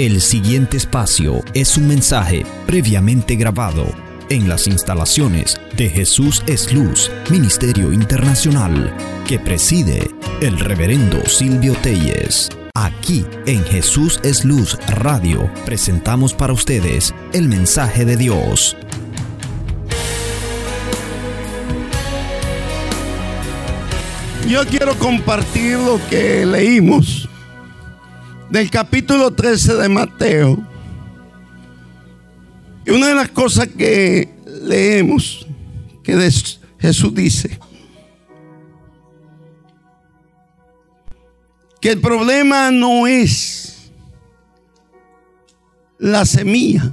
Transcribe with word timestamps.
El 0.00 0.22
siguiente 0.22 0.78
espacio 0.78 1.44
es 1.52 1.76
un 1.76 1.86
mensaje 1.86 2.46
previamente 2.66 3.36
grabado 3.36 3.84
en 4.30 4.48
las 4.48 4.66
instalaciones 4.66 5.60
de 5.76 5.90
Jesús 5.90 6.42
es 6.46 6.72
Luz, 6.72 7.10
Ministerio 7.30 7.92
Internacional, 7.92 8.96
que 9.28 9.38
preside 9.38 10.10
el 10.40 10.58
reverendo 10.58 11.26
Silvio 11.26 11.74
Telles. 11.82 12.48
Aquí 12.74 13.26
en 13.44 13.62
Jesús 13.64 14.20
es 14.22 14.42
Luz 14.42 14.78
Radio 14.88 15.52
presentamos 15.66 16.32
para 16.32 16.54
ustedes 16.54 17.14
el 17.34 17.46
mensaje 17.46 18.06
de 18.06 18.16
Dios. 18.16 18.78
Yo 24.48 24.64
quiero 24.64 24.94
compartir 24.94 25.76
lo 25.76 26.00
que 26.08 26.46
leímos 26.46 27.29
del 28.50 28.70
capítulo 28.70 29.32
13 29.32 29.74
de 29.74 29.88
Mateo. 29.88 30.58
Y 32.84 32.90
una 32.90 33.08
de 33.08 33.14
las 33.14 33.28
cosas 33.28 33.68
que 33.68 34.28
leemos, 34.62 35.46
que 36.02 36.30
Jesús 36.78 37.14
dice, 37.14 37.58
que 41.80 41.90
el 41.90 42.00
problema 42.00 42.70
no 42.70 43.06
es 43.06 43.90
la 45.98 46.24
semilla, 46.24 46.92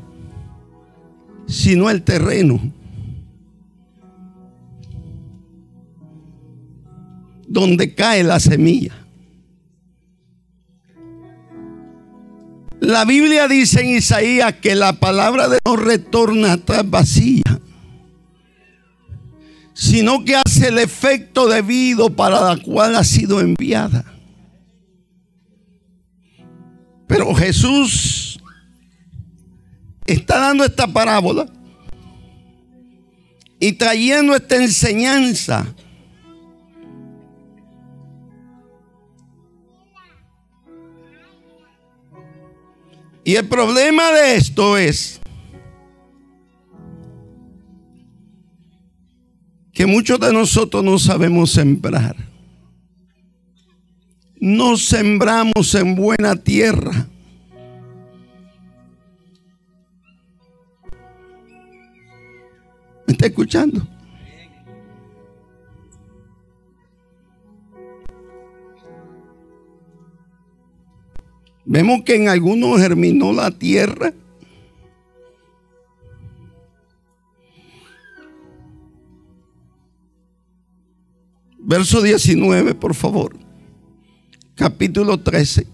sino 1.48 1.90
el 1.90 2.04
terreno. 2.04 2.60
Donde 7.48 7.96
cae 7.96 8.24
la 8.24 8.40
semilla. 8.40 9.07
La 12.80 13.06
Biblia 13.06 13.48
dice 13.48 13.82
en 13.82 13.90
Isaías 13.98 14.54
que 14.62 14.76
la 14.76 14.94
palabra 14.94 15.48
de 15.48 15.60
no 15.66 15.76
retorna 15.76 16.54
atrás 16.54 16.88
vacía, 16.88 17.44
sino 19.74 20.24
que 20.24 20.36
hace 20.36 20.68
el 20.68 20.78
efecto 20.78 21.48
debido 21.48 22.10
para 22.16 22.42
la 22.42 22.62
cual 22.62 22.96
ha 22.96 23.04
sido 23.04 23.40
enviada. 23.40 24.06
Pero 27.08 27.34
Jesús 27.34 28.40
está 30.06 30.40
dando 30.40 30.64
esta 30.64 30.88
parábola 30.88 31.48
y 33.60 33.74
trayendo 33.74 34.36
esta 34.36 34.58
enseñanza 34.58 35.74
Y 43.28 43.36
el 43.36 43.46
problema 43.46 44.10
de 44.14 44.38
esto 44.38 44.78
es 44.78 45.20
que 49.74 49.86
muchos 49.86 50.18
de 50.18 50.32
nosotros 50.32 50.82
no 50.82 50.98
sabemos 50.98 51.52
sembrar. 51.52 52.16
No 54.40 54.78
sembramos 54.78 55.76
en 55.76 55.96
buena 55.98 56.38
tierra. 56.38 57.10
¿Me 63.08 63.12
está 63.12 63.26
escuchando? 63.26 63.86
Vemos 71.70 72.04
que 72.04 72.16
en 72.16 72.30
algunos 72.30 72.80
germinó 72.80 73.34
la 73.34 73.52
tierra. 73.52 74.14
Verso 81.60 82.02
19, 82.02 82.74
por 82.74 82.96
favor. 82.96 83.36
Capítulo 84.56 85.20
13 85.20 85.68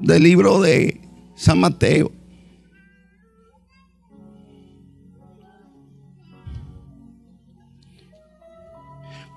del 0.00 0.22
libro 0.22 0.60
de 0.60 1.00
San 1.34 1.58
Mateo. 1.58 2.12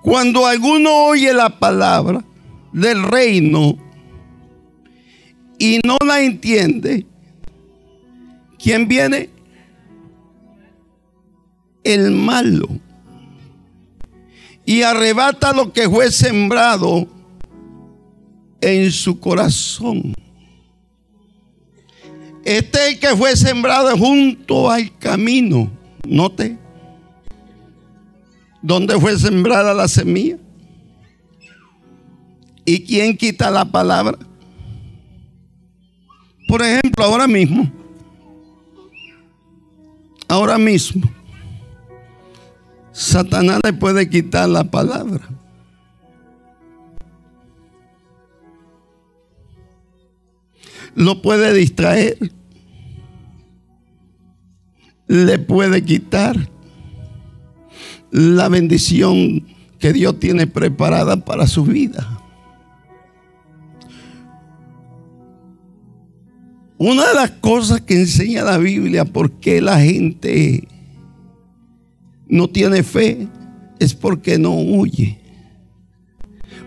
Cuando 0.02 0.44
alguno 0.44 1.06
oye 1.06 1.32
la 1.32 1.58
palabra 1.58 2.22
del 2.74 3.02
reino 3.02 3.81
y 5.62 5.78
no 5.86 5.96
la 6.04 6.20
entiende, 6.20 7.06
¿quién 8.58 8.88
viene? 8.88 9.30
El 11.84 12.10
malo. 12.10 12.66
Y 14.64 14.82
arrebata 14.82 15.52
lo 15.52 15.72
que 15.72 15.88
fue 15.88 16.10
sembrado 16.10 17.06
en 18.60 18.90
su 18.90 19.20
corazón. 19.20 20.12
Este 22.44 22.98
que 22.98 23.14
fue 23.14 23.36
sembrado 23.36 23.96
junto 23.96 24.68
al 24.68 24.98
camino. 24.98 25.70
Note. 26.04 26.58
¿Dónde 28.60 28.98
fue 28.98 29.16
sembrada 29.16 29.72
la 29.72 29.86
semilla? 29.86 30.38
¿Y 32.64 32.84
quién 32.84 33.16
quita 33.16 33.48
la 33.48 33.64
palabra? 33.64 34.18
Por 36.52 36.60
ejemplo, 36.60 37.02
ahora 37.02 37.26
mismo, 37.26 37.72
ahora 40.28 40.58
mismo, 40.58 41.10
Satanás 42.92 43.60
le 43.64 43.72
puede 43.72 44.10
quitar 44.10 44.50
la 44.50 44.62
palabra. 44.62 45.26
Lo 50.94 51.22
puede 51.22 51.54
distraer. 51.54 52.18
Le 55.06 55.38
puede 55.38 55.82
quitar 55.82 56.50
la 58.10 58.50
bendición 58.50 59.46
que 59.78 59.94
Dios 59.94 60.20
tiene 60.20 60.46
preparada 60.46 61.16
para 61.16 61.46
su 61.46 61.64
vida. 61.64 62.21
Una 66.84 67.06
de 67.06 67.14
las 67.14 67.30
cosas 67.30 67.80
que 67.80 67.94
enseña 67.94 68.42
la 68.42 68.58
Biblia 68.58 69.04
por 69.04 69.30
qué 69.30 69.60
la 69.60 69.78
gente 69.78 70.66
no 72.26 72.50
tiene 72.50 72.82
fe 72.82 73.28
es 73.78 73.94
porque 73.94 74.36
no 74.36 74.56
huye. 74.56 75.20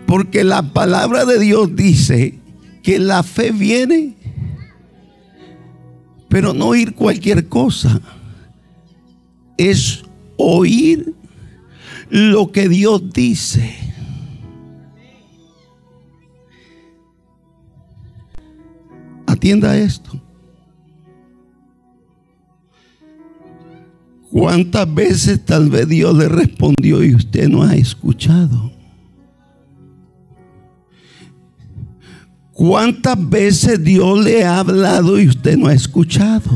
Porque 0.06 0.42
la 0.42 0.72
palabra 0.72 1.26
de 1.26 1.38
Dios 1.38 1.76
dice 1.76 2.38
que 2.82 2.98
la 2.98 3.22
fe 3.24 3.52
viene, 3.52 4.14
pero 6.30 6.54
no 6.54 6.68
oír 6.68 6.94
cualquier 6.94 7.48
cosa. 7.48 8.00
Es 9.58 10.02
oír 10.38 11.12
lo 12.08 12.52
que 12.52 12.70
Dios 12.70 13.12
dice. 13.12 13.76
Atienda 19.36 19.76
esto. 19.76 20.18
¿Cuántas 24.30 24.92
veces 24.94 25.44
tal 25.44 25.68
vez 25.68 25.86
Dios 25.86 26.16
le 26.16 26.26
respondió 26.26 27.04
y 27.04 27.14
usted 27.14 27.46
no 27.46 27.62
ha 27.62 27.74
escuchado? 27.74 28.72
¿Cuántas 32.52 33.28
veces 33.28 33.84
Dios 33.84 34.24
le 34.24 34.42
ha 34.42 34.58
hablado 34.58 35.20
y 35.20 35.28
usted 35.28 35.58
no 35.58 35.66
ha 35.66 35.74
escuchado? 35.74 36.50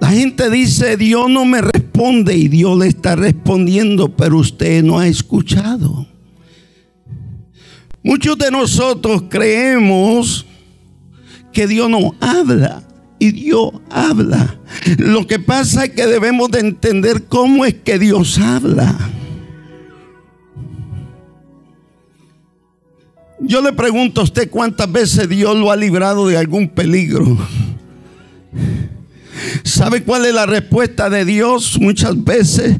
La 0.00 0.08
gente 0.08 0.48
dice, 0.48 0.96
Dios 0.96 1.28
no 1.28 1.44
me 1.44 1.60
responde 1.60 2.34
y 2.34 2.48
Dios 2.48 2.78
le 2.78 2.88
está 2.88 3.14
respondiendo, 3.14 4.16
pero 4.16 4.38
usted 4.38 4.82
no 4.82 4.98
ha 4.98 5.06
escuchado. 5.06 6.11
Muchos 8.02 8.36
de 8.36 8.50
nosotros 8.50 9.24
creemos 9.28 10.46
que 11.52 11.66
Dios 11.66 11.88
no 11.88 12.14
habla 12.20 12.82
y 13.18 13.30
Dios 13.30 13.70
habla. 13.90 14.58
Lo 14.98 15.26
que 15.26 15.38
pasa 15.38 15.84
es 15.84 15.90
que 15.90 16.06
debemos 16.06 16.50
de 16.50 16.60
entender 16.60 17.24
cómo 17.24 17.64
es 17.64 17.74
que 17.74 17.98
Dios 17.98 18.38
habla. 18.38 18.98
Yo 23.38 23.60
le 23.60 23.72
pregunto 23.72 24.20
a 24.20 24.24
usted 24.24 24.50
cuántas 24.50 24.90
veces 24.90 25.28
Dios 25.28 25.56
lo 25.56 25.70
ha 25.70 25.76
librado 25.76 26.26
de 26.26 26.36
algún 26.36 26.68
peligro. 26.68 27.38
¿Sabe 29.64 30.02
cuál 30.02 30.26
es 30.26 30.34
la 30.34 30.46
respuesta 30.46 31.10
de 31.10 31.24
Dios? 31.24 31.78
Muchas 31.80 32.22
veces 32.22 32.76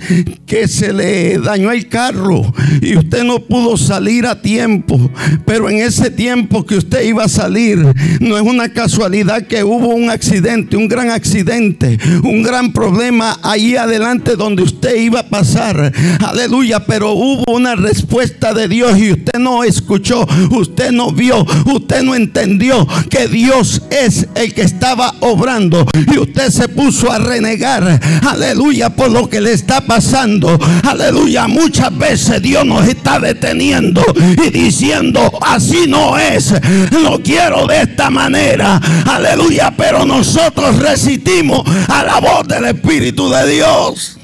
que 0.47 0.69
se 0.69 0.93
le 0.93 1.39
dañó 1.39 1.71
el 1.73 1.89
carro 1.89 2.53
y 2.81 2.97
usted 2.97 3.25
no 3.25 3.41
pudo 3.41 3.77
salir 3.77 4.27
a 4.27 4.41
tiempo. 4.41 5.11
Pero 5.47 5.69
en 5.69 5.79
ese 5.79 6.11
tiempo 6.11 6.65
que 6.65 6.77
usted 6.77 7.05
iba 7.05 7.25
a 7.25 7.29
salir, 7.29 7.79
no 8.21 8.37
es 8.37 8.43
una 8.43 8.73
casualidad 8.73 9.47
que 9.47 9.65
hubo 9.65 9.89
un 9.89 10.11
accidente, 10.11 10.77
un 10.77 10.89
gran 10.89 11.11
accidente, 11.11 11.99
un 12.23 12.43
gran 12.43 12.73
problema 12.73 13.39
ahí 13.43 13.77
adelante 13.77 14.37
donde 14.37 14.63
usted 14.63 14.97
iba 14.97 15.21
a 15.21 15.29
pasar. 15.29 15.93
Aleluya, 16.21 16.85
pero 16.85 17.13
hubo 17.13 17.45
una 17.53 17.75
respuesta 17.75 18.53
de 18.55 18.69
Dios 18.69 18.99
y 18.99 19.13
usted 19.13 19.39
no 19.39 19.65
escuchó, 19.65 20.27
usted 20.51 20.93
no 20.93 21.13
vio, 21.13 21.45
usted 21.73 22.03
no 22.03 22.15
entendió 22.15 22.87
que 23.11 23.29
Dios 23.29 23.83
es 23.91 24.29
el 24.35 24.55
que 24.55 24.63
estaba 24.63 25.15
obrando 25.21 25.87
y 26.13 26.19
usted 26.19 26.51
se 26.53 26.69
puso 26.69 27.11
a 27.11 27.19
renegar, 27.19 28.01
aleluya, 28.29 28.91
por 28.91 29.11
lo 29.11 29.29
que 29.29 29.41
le 29.41 29.53
está 29.53 29.81
pasando, 29.81 30.59
aleluya, 30.85 31.49
muchas 31.49 31.97
veces 31.97 32.43
Dios 32.43 32.65
nos 32.65 32.87
está 32.87 33.19
deteniendo 33.19 34.03
y 34.45 34.51
diciendo, 34.51 35.39
así 35.41 35.87
no 35.89 36.19
es, 36.19 36.55
lo 37.03 37.21
quiero 37.23 37.67
de 37.67 37.83
esta 37.83 38.11
manera, 38.11 38.81
aleluya, 39.07 39.73
pero 39.77 40.05
nosotros 40.05 40.79
resistimos 40.79 41.63
a 41.89 42.05
la 42.05 42.21
voz 42.21 42.47
del 42.47 42.67
Espíritu 42.67 43.29
de 43.31 43.49
Dios. 43.49 44.19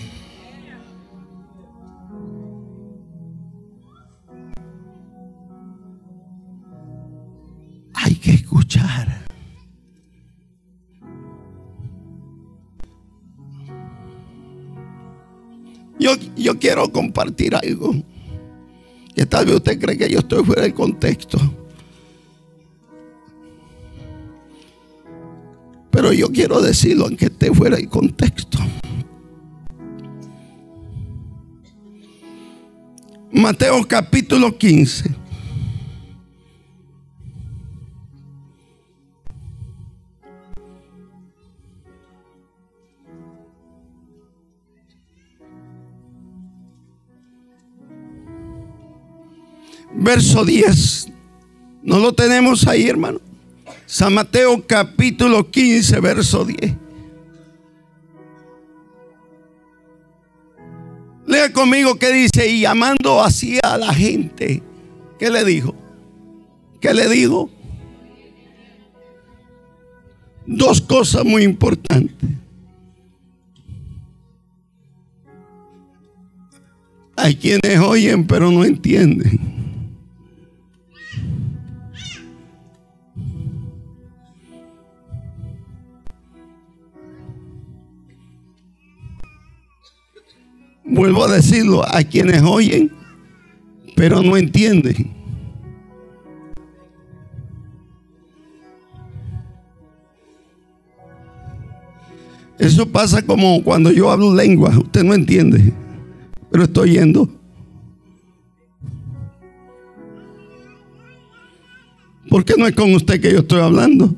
Hay 7.95 8.15
que 8.15 8.33
escuchar. 8.33 9.28
Yo, 16.39 16.59
quiero 16.59 16.91
compartir 16.93 17.55
algo 17.57 17.95
que 19.15 19.27
tal 19.27 19.47
vez 19.47 19.57
usted 19.57 19.81
cree 19.81 19.99
que 19.99 20.09
yo 20.09 20.21
estoy 20.21 20.45
fuera 20.45 20.63
del 20.63 20.75
contexto. 20.75 21.39
Pero 25.91 26.13
yo 26.13 26.31
quiero 26.31 26.61
decirlo 26.61 27.07
aunque 27.07 27.27
esté 27.27 27.53
fuera 27.53 27.77
del 27.77 27.89
contexto. 27.89 28.59
Mateo 33.33 33.87
capítulo 33.87 34.57
15. 34.57 35.28
Verso 50.09 50.43
10. 50.43 51.13
¿No 51.83 51.99
lo 51.99 52.15
tenemos 52.15 52.67
ahí, 52.67 52.89
hermano? 52.89 53.21
San 53.85 54.15
Mateo 54.15 54.67
capítulo 54.67 55.51
15, 55.51 56.01
verso 56.01 56.47
10. 56.47 56.75
Lea 61.27 61.53
conmigo 61.53 61.99
que 61.99 62.11
dice, 62.11 62.49
y 62.49 62.63
llamando 62.63 63.23
así 63.23 63.59
a 63.63 63.77
la 63.77 63.93
gente, 63.93 64.63
¿qué 65.19 65.29
le 65.29 65.45
dijo? 65.45 65.75
¿Qué 66.81 66.95
le 66.95 67.07
dijo? 67.11 67.51
Dos 70.47 70.81
cosas 70.81 71.27
muy 71.27 71.43
importantes. 71.43 72.31
Hay 77.15 77.37
quienes 77.37 77.79
oyen 77.79 78.27
pero 78.27 78.51
no 78.51 78.65
entienden. 78.65 79.58
Vuelvo 90.91 91.27
a 91.27 91.33
decirlo 91.33 91.85
a 91.87 92.03
quienes 92.03 92.43
oyen, 92.43 92.91
pero 93.95 94.23
no 94.23 94.39
entienden. 94.39 95.13
Eso 102.59 102.91
pasa 102.91 103.23
como 103.23 103.63
cuando 103.63 103.93
yo 103.93 104.11
hablo 104.11 104.35
lengua, 104.35 104.77
usted 104.79 105.05
no 105.05 105.13
entiende, 105.13 105.73
pero 106.51 106.65
estoy 106.65 106.93
yendo. 106.93 107.29
¿Por 112.31 112.45
qué 112.45 112.55
no 112.57 112.67
es 112.67 112.75
con 112.75 112.95
usted 112.95 113.21
que 113.21 113.33
yo 113.33 113.41
estoy 113.41 113.61
hablando? 113.61 114.15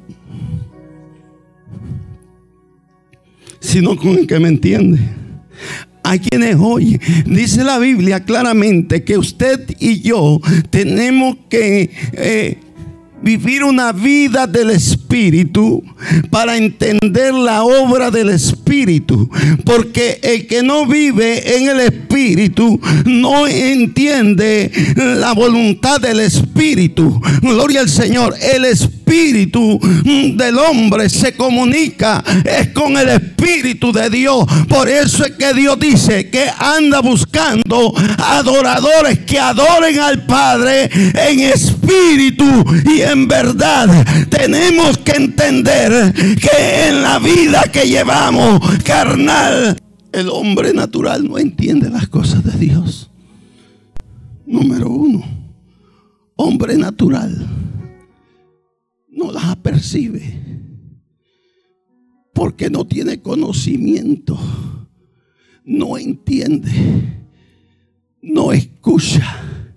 Sino 3.59 3.97
con 3.97 4.11
el 4.11 4.27
que 4.27 4.39
me 4.39 4.49
entiende 4.49 5.21
a 6.11 6.19
quienes 6.19 6.57
oyen. 6.59 7.01
Dice 7.25 7.63
la 7.63 7.79
Biblia 7.79 8.25
claramente 8.25 9.05
que 9.05 9.17
usted 9.17 9.61
y 9.79 10.01
yo 10.01 10.41
tenemos 10.71 11.37
que 11.49 11.91
eh, 12.15 12.59
vivir 13.23 13.63
una 13.63 13.93
vida 13.93 14.49
del 14.49 14.71
Espíritu 14.71 15.85
para 16.31 16.57
entender 16.57 17.33
la 17.33 17.63
obra 17.63 18.11
del 18.11 18.31
Espíritu. 18.31 19.31
Porque 19.65 20.19
el 20.23 20.49
que 20.49 20.65
no 20.65 20.85
vive 20.87 21.59
en 21.59 21.69
el 21.69 21.81
Espíritu 21.81 22.81
no 23.05 23.47
entiende 23.47 24.73
la 24.97 25.33
voluntad 25.33 26.01
del 26.01 26.19
Espíritu. 26.19 27.21
Gloria 27.41 27.81
al 27.81 27.89
Señor. 27.89 28.35
El 28.41 28.65
Espíritu 28.65 29.00
del 29.11 30.57
hombre 30.59 31.09
se 31.09 31.35
comunica 31.35 32.23
es 32.45 32.69
con 32.69 32.97
el 32.97 33.09
Espíritu 33.09 33.93
de 33.93 34.09
Dios. 34.09 34.45
Por 34.69 34.89
eso 34.89 35.25
es 35.25 35.33
que 35.33 35.53
Dios 35.53 35.81
dice 35.81 36.31
que 36.31 36.47
anda 36.57 37.01
buscando 37.01 37.93
adoradores 38.19 39.19
que 39.21 39.41
adoren 39.41 39.99
al 39.99 40.27
Padre 40.27 40.89
en 40.93 41.41
espíritu 41.41 42.65
y 42.89 43.01
en 43.01 43.27
verdad. 43.27 43.89
Tenemos 44.29 44.99
que 44.99 45.13
entender 45.13 46.15
que 46.15 46.89
en 46.89 47.03
la 47.03 47.19
vida 47.19 47.65
que 47.73 47.89
llevamos 47.89 48.61
carnal, 48.85 49.77
el 50.13 50.29
hombre 50.29 50.73
natural 50.73 51.29
no 51.29 51.37
entiende 51.37 51.91
las 51.91 52.07
cosas 52.07 52.45
de 52.45 52.53
Dios. 52.53 53.11
Número 54.47 54.89
uno, 54.89 55.25
hombre 56.37 56.77
natural 56.77 57.45
no 59.21 59.31
las 59.31 59.57
percibe 59.57 60.41
porque 62.33 62.71
no 62.71 62.87
tiene 62.87 63.21
conocimiento, 63.21 64.39
no 65.63 65.99
entiende, 65.99 67.27
no 68.23 68.53
escucha 68.53 69.75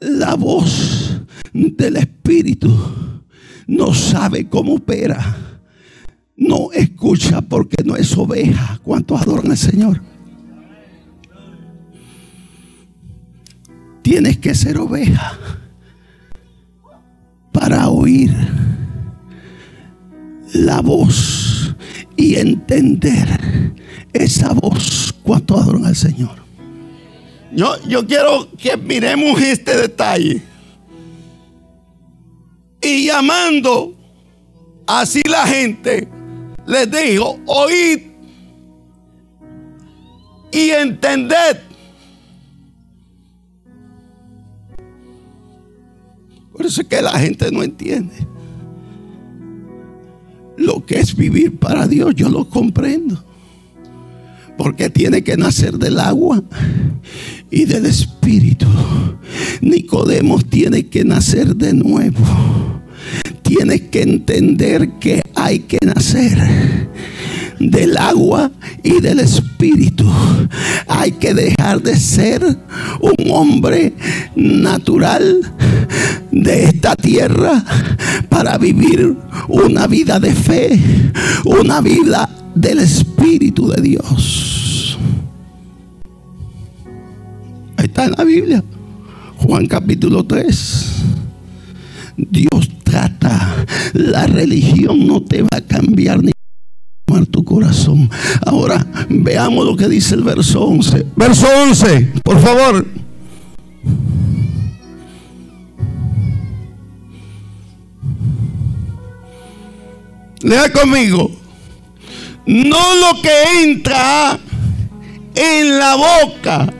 la 0.00 0.34
voz 0.34 1.22
del 1.54 1.96
Espíritu, 1.96 2.70
no 3.66 3.94
sabe 3.94 4.46
cómo 4.46 4.74
opera, 4.74 5.62
no 6.36 6.70
escucha 6.72 7.40
porque 7.40 7.82
no 7.82 7.96
es 7.96 8.14
oveja. 8.18 8.78
¿Cuántos 8.82 9.22
adoran 9.22 9.50
al 9.50 9.56
Señor? 9.56 10.02
Tienes 14.02 14.36
que 14.36 14.54
ser 14.54 14.76
oveja 14.76 15.61
para 17.62 17.90
oír 17.90 18.34
la 20.52 20.80
voz 20.80 21.72
y 22.16 22.34
entender 22.34 23.72
esa 24.12 24.52
voz. 24.52 25.14
¿Cuántos 25.22 25.62
adoran 25.62 25.86
al 25.86 25.94
Señor? 25.94 26.42
Yo, 27.52 27.76
yo 27.86 28.04
quiero 28.04 28.48
que 28.58 28.76
miremos 28.76 29.40
este 29.40 29.76
detalle. 29.76 30.42
Y 32.80 33.06
llamando 33.06 33.94
así 34.88 35.22
la 35.30 35.46
gente, 35.46 36.08
les 36.66 36.90
dijo, 36.90 37.38
oíd 37.46 38.00
y 40.50 40.70
entended. 40.70 41.58
Por 46.52 46.66
eso 46.66 46.82
es 46.82 46.88
que 46.88 47.02
la 47.02 47.18
gente 47.18 47.50
no 47.50 47.62
entiende. 47.62 48.14
Lo 50.56 50.84
que 50.84 50.98
es 50.98 51.16
vivir 51.16 51.56
para 51.56 51.88
Dios, 51.88 52.14
yo 52.14 52.28
lo 52.28 52.48
comprendo. 52.48 53.24
Porque 54.58 54.90
tiene 54.90 55.24
que 55.24 55.36
nacer 55.36 55.78
del 55.78 55.98
agua 55.98 56.42
y 57.50 57.64
del 57.64 57.86
espíritu. 57.86 58.66
Nicodemos 59.60 60.44
tiene 60.44 60.86
que 60.88 61.04
nacer 61.04 61.56
de 61.56 61.72
nuevo. 61.72 62.24
Tiene 63.42 63.88
que 63.88 64.02
entender 64.02 64.90
que 65.00 65.22
hay 65.34 65.60
que 65.60 65.78
nacer 65.84 66.38
del 67.70 67.96
agua 67.96 68.50
y 68.82 69.00
del 69.00 69.20
espíritu. 69.20 70.10
Hay 70.88 71.12
que 71.12 71.34
dejar 71.34 71.80
de 71.82 71.96
ser 71.96 72.42
un 73.00 73.30
hombre 73.30 73.94
natural 74.34 75.54
de 76.30 76.64
esta 76.64 76.96
tierra 76.96 77.64
para 78.28 78.58
vivir 78.58 79.16
una 79.48 79.86
vida 79.86 80.18
de 80.18 80.34
fe, 80.34 80.80
una 81.44 81.80
vida 81.80 82.28
del 82.54 82.80
Espíritu 82.80 83.68
de 83.68 83.82
Dios. 83.82 84.98
Ahí 87.76 87.86
está 87.86 88.06
en 88.06 88.12
la 88.16 88.24
Biblia, 88.24 88.64
Juan 89.36 89.66
capítulo 89.66 90.24
3. 90.24 90.88
Dios 92.16 92.68
trata, 92.84 93.66
la 93.92 94.26
religión 94.26 95.06
no 95.06 95.22
te 95.22 95.42
va 95.42 95.56
a 95.56 95.60
cambiar 95.60 96.22
ni 96.22 96.32
tu 97.26 97.44
corazón. 97.44 98.10
Ahora 98.44 98.86
veamos 99.08 99.64
lo 99.64 99.76
que 99.76 99.88
dice 99.88 100.14
el 100.14 100.22
verso 100.22 100.62
11. 100.64 101.06
Verso 101.16 101.46
11, 101.68 102.12
por 102.22 102.40
favor. 102.40 102.86
Lea 110.42 110.72
conmigo. 110.72 111.30
No 112.46 112.94
lo 112.96 113.22
que 113.22 113.62
entra 113.62 114.38
en 115.34 115.78
la 115.78 115.94
boca 115.94 116.72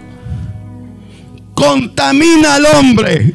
contamina 1.54 2.56
al 2.56 2.66
hombre. 2.66 3.34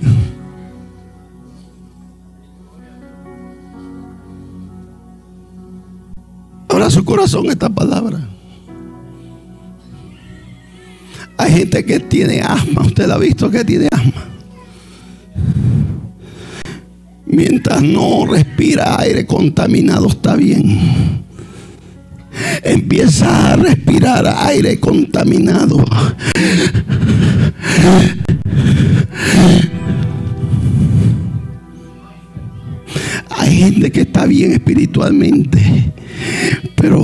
Ahora 6.78 6.92
su 6.92 7.04
corazón 7.04 7.48
esta 7.50 7.70
palabra. 7.70 8.20
Hay 11.36 11.52
gente 11.52 11.84
que 11.84 12.00
tiene 12.00 12.42
asma. 12.42 12.84
Usted 12.84 13.10
ha 13.10 13.18
visto 13.18 13.50
que 13.50 13.66
tiene 13.66 13.88
asma. 13.92 14.26
Mientras 17.26 17.82
no 17.82 18.28
respira 18.28 19.00
aire 19.00 19.26
contaminado 19.26 20.06
está 20.06 20.36
bien. 20.36 21.24
Empieza 22.62 23.54
a 23.54 23.56
respirar 23.56 24.28
aire 24.28 24.80
contaminado. 24.80 25.84
Hay 33.30 33.58
gente 33.58 33.92
que 33.92 34.02
está 34.02 34.26
bien 34.26 34.52
espiritualmente, 34.54 35.92
pero 36.76 37.04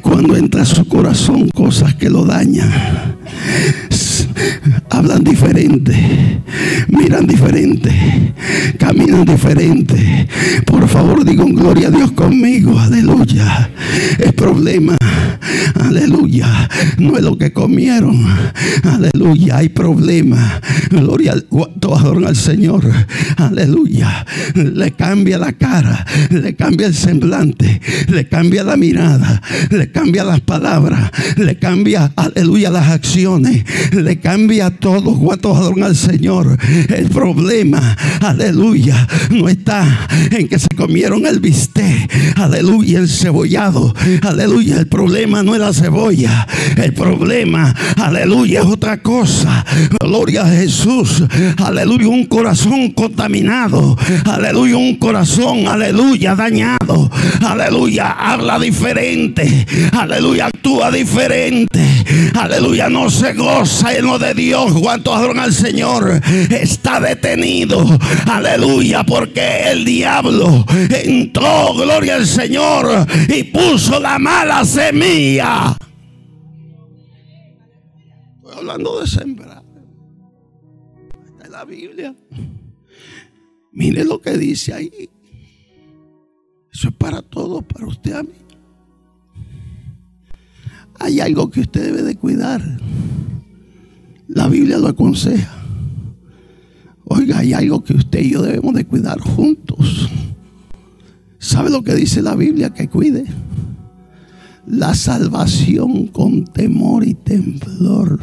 cuando 0.00 0.36
entra 0.36 0.62
a 0.62 0.66
su 0.66 0.86
corazón 0.86 1.48
cosas 1.48 1.94
que 1.94 2.10
lo 2.10 2.24
dañan, 2.24 2.70
hablan 4.90 5.24
diferente, 5.24 6.42
miran 6.88 7.26
diferente, 7.26 8.34
caminan 8.78 9.24
diferente. 9.24 10.28
Por 10.64 10.88
favor, 10.88 11.24
digan 11.24 11.54
gloria 11.54 11.88
a 11.88 11.90
Dios 11.90 12.12
conmigo, 12.12 12.78
aleluya. 12.78 13.70
El 14.18 14.32
problema, 14.34 14.96
aleluya, 15.80 16.68
no 16.98 17.16
es 17.16 17.22
lo 17.22 17.38
que 17.38 17.52
comieron, 17.52 18.24
aleluya. 18.82 19.58
Hay 19.58 19.68
problema, 19.68 20.60
gloria, 20.90 21.34
adoran 21.82 22.26
al 22.26 22.36
Señor, 22.36 22.84
aleluya. 23.36 24.26
Le 24.54 24.92
cambia 24.92 25.38
la 25.38 25.52
cara, 25.52 26.06
le 26.30 26.54
cambia 26.54 26.86
el 26.86 26.94
semblante, 26.94 27.80
le 28.08 28.28
cambia 28.28 28.64
la 28.64 28.76
mirada, 28.76 29.42
le 29.70 29.90
cambia 29.90 30.24
las 30.24 30.40
palabras, 30.40 31.10
le 31.36 31.58
cambia, 31.58 32.12
aleluya, 32.16 32.70
las 32.70 32.88
acciones, 32.88 33.64
le 33.92 34.20
cambia 34.20 34.70
todo. 34.70 35.16
¿Cuántos 35.18 35.56
adoran 35.56 35.84
al 35.84 35.96
Señor? 35.96 36.58
El 36.88 37.08
problema, 37.08 37.96
aleluya, 38.20 39.06
no 39.30 39.48
está 39.48 40.08
en 40.30 40.48
que 40.48 40.58
se 40.58 40.68
comieron 40.76 41.26
el 41.26 41.40
bistec, 41.40 42.10
aleluya, 42.36 42.98
el 42.98 43.08
cebollado, 43.08 43.94
aleluya. 44.22 44.78
El 44.78 44.86
problema 44.88 45.35
no 45.42 45.54
es 45.54 45.60
la 45.60 45.72
cebolla, 45.72 46.46
el 46.76 46.92
problema, 46.92 47.74
aleluya, 47.96 48.60
es 48.60 48.66
otra 48.66 48.98
cosa. 48.98 49.64
Gloria 50.00 50.42
a 50.42 50.48
Jesús, 50.48 51.24
aleluya, 51.58 52.08
un 52.08 52.26
corazón 52.26 52.90
contaminado, 52.92 53.96
aleluya, 54.24 54.76
un 54.76 54.96
corazón, 54.96 55.66
aleluya, 55.66 56.34
dañado, 56.34 57.10
aleluya, 57.44 58.12
habla 58.12 58.58
diferente, 58.58 59.66
aleluya, 59.92 60.46
actúa 60.46 60.90
diferente, 60.90 61.84
aleluya, 62.34 62.88
no 62.88 63.10
se 63.10 63.34
goza 63.34 63.94
en 63.94 64.06
lo 64.06 64.18
de 64.18 64.34
Dios. 64.34 64.72
¿Cuántos 64.80 65.14
adoran 65.14 65.40
al 65.40 65.52
Señor? 65.52 66.20
Está 66.50 67.00
detenido, 67.00 67.98
aleluya, 68.26 69.04
porque 69.04 69.70
el 69.70 69.84
diablo 69.84 70.64
entró, 70.90 71.74
gloria 71.74 72.16
al 72.16 72.26
Señor, 72.26 73.06
y 73.28 73.42
puso 73.44 74.00
la 74.00 74.18
mala 74.18 74.64
semilla. 74.64 75.25
Estoy 75.26 75.40
hablando 78.56 79.00
de 79.00 79.06
sembrar. 79.08 79.64
Está 81.26 81.46
en 81.46 81.52
la 81.52 81.64
Biblia. 81.64 82.14
Mire 83.72 84.04
lo 84.04 84.20
que 84.20 84.38
dice 84.38 84.72
ahí. 84.72 85.10
Eso 86.72 86.88
es 86.88 86.94
para 86.94 87.22
todos, 87.22 87.64
para 87.64 87.86
usted 87.88 88.12
a 88.12 88.22
mí. 88.22 88.30
Hay 91.00 91.18
algo 91.18 91.50
que 91.50 91.62
usted 91.62 91.86
debe 91.86 92.02
de 92.02 92.14
cuidar. 92.14 92.62
La 94.28 94.46
Biblia 94.46 94.78
lo 94.78 94.86
aconseja. 94.86 95.52
Oiga, 97.04 97.38
hay 97.38 97.52
algo 97.52 97.82
que 97.82 97.94
usted 97.94 98.20
y 98.20 98.30
yo 98.30 98.42
debemos 98.42 98.74
de 98.74 98.84
cuidar 98.84 99.18
juntos. 99.18 100.08
¿Sabe 101.40 101.70
lo 101.70 101.82
que 101.82 101.94
dice 101.96 102.22
la 102.22 102.36
Biblia 102.36 102.72
que 102.72 102.88
cuide? 102.88 103.24
La 104.66 104.94
salvación 104.94 106.08
con 106.08 106.44
temor 106.44 107.06
y 107.06 107.14
temblor. 107.14 108.18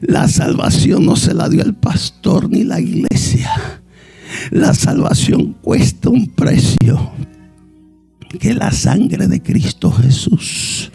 La 0.00 0.28
salvación 0.28 1.04
no 1.04 1.16
se 1.16 1.34
la 1.34 1.48
dio 1.48 1.62
el 1.62 1.74
pastor 1.74 2.48
ni 2.48 2.62
la 2.62 2.80
iglesia. 2.80 3.50
La 4.50 4.72
salvación 4.74 5.54
cuesta 5.62 6.10
un 6.10 6.28
precio 6.28 7.10
que 8.38 8.54
la 8.54 8.70
sangre 8.72 9.26
de 9.28 9.42
Cristo 9.42 9.90
Jesús, 9.90 10.90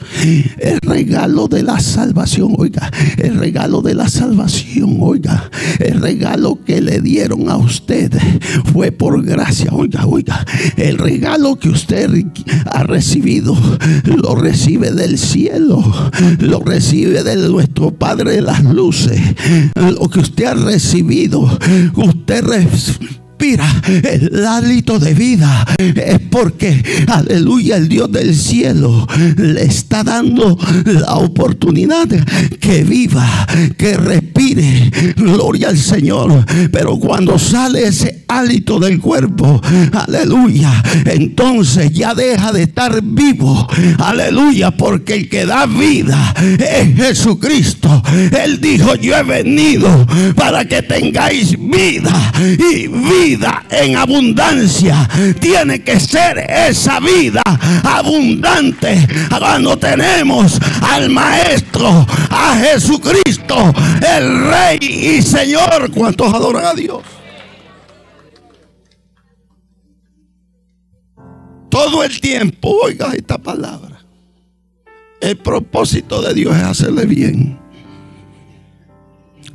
el 0.59 0.79
regalo 0.81 1.47
de 1.47 1.63
la 1.63 1.79
salvación, 1.79 2.55
oiga, 2.57 2.91
el 3.17 3.35
regalo 3.37 3.81
de 3.81 3.93
la 3.93 4.09
salvación, 4.09 4.97
oiga, 4.99 5.49
el 5.79 6.01
regalo 6.01 6.59
que 6.65 6.81
le 6.81 6.99
dieron 7.01 7.49
a 7.49 7.57
usted 7.57 8.11
fue 8.71 8.91
por 8.91 9.23
gracia, 9.23 9.71
oiga, 9.71 10.05
oiga, 10.05 10.45
el 10.77 10.97
regalo 10.97 11.57
que 11.57 11.69
usted 11.69 12.09
ha 12.65 12.83
recibido, 12.83 13.55
lo 14.05 14.35
recibe 14.35 14.91
del 14.91 15.17
cielo, 15.17 15.83
lo 16.39 16.59
recibe 16.61 17.23
de 17.23 17.35
nuestro 17.49 17.91
Padre 17.91 18.33
de 18.33 18.41
las 18.41 18.63
luces, 18.63 19.19
lo 19.75 20.09
que 20.09 20.19
usted 20.19 20.45
ha 20.45 20.53
recibido, 20.53 21.41
usted 21.95 22.43
el 23.41 24.45
hálito 24.45 24.99
de 24.99 25.13
vida 25.13 25.65
es 25.77 26.19
porque, 26.29 26.83
aleluya, 27.07 27.77
el 27.77 27.89
Dios 27.89 28.11
del 28.11 28.35
cielo 28.35 29.07
le 29.35 29.63
está 29.63 30.03
dando 30.03 30.57
la 30.85 31.15
oportunidad 31.15 32.07
que 32.59 32.83
viva, 32.83 33.47
que 33.77 33.97
respire, 33.97 34.91
gloria 35.15 35.69
al 35.69 35.77
Señor. 35.77 36.45
Pero 36.71 36.99
cuando 36.99 37.39
sale 37.39 37.87
ese 37.87 38.20
hálito 38.37 38.79
del 38.79 38.99
cuerpo, 38.99 39.61
aleluya, 39.93 40.71
entonces 41.05 41.91
ya 41.91 42.13
deja 42.13 42.51
de 42.51 42.63
estar 42.63 43.01
vivo, 43.01 43.67
aleluya, 43.99 44.71
porque 44.71 45.15
el 45.15 45.29
que 45.29 45.45
da 45.45 45.65
vida 45.65 46.33
es 46.37 46.95
Jesucristo. 46.95 48.01
Él 48.43 48.59
dijo, 48.61 48.95
yo 48.95 49.15
he 49.17 49.23
venido 49.23 50.07
para 50.35 50.65
que 50.65 50.81
tengáis 50.81 51.57
vida 51.59 52.31
y 52.39 52.87
vida 52.87 53.63
en 53.69 53.97
abundancia. 53.97 55.09
Tiene 55.39 55.83
que 55.83 55.99
ser 55.99 56.39
esa 56.39 56.99
vida 56.99 57.41
abundante 57.83 59.07
cuando 59.37 59.77
tenemos 59.77 60.59
al 60.81 61.09
Maestro, 61.09 62.05
a 62.29 62.57
Jesucristo, 62.57 63.73
el 64.17 64.45
Rey 64.45 65.17
y 65.17 65.21
Señor. 65.21 65.91
¿Cuántos 65.93 66.33
adoran 66.33 66.65
a 66.65 66.73
Dios? 66.73 67.01
Todo 71.83 72.03
el 72.03 72.21
tiempo, 72.21 72.77
oiga 72.83 73.11
esta 73.13 73.39
palabra. 73.39 74.05
El 75.19 75.35
propósito 75.37 76.21
de 76.21 76.35
Dios 76.35 76.55
es 76.55 76.61
hacerle 76.61 77.07
bien. 77.07 77.57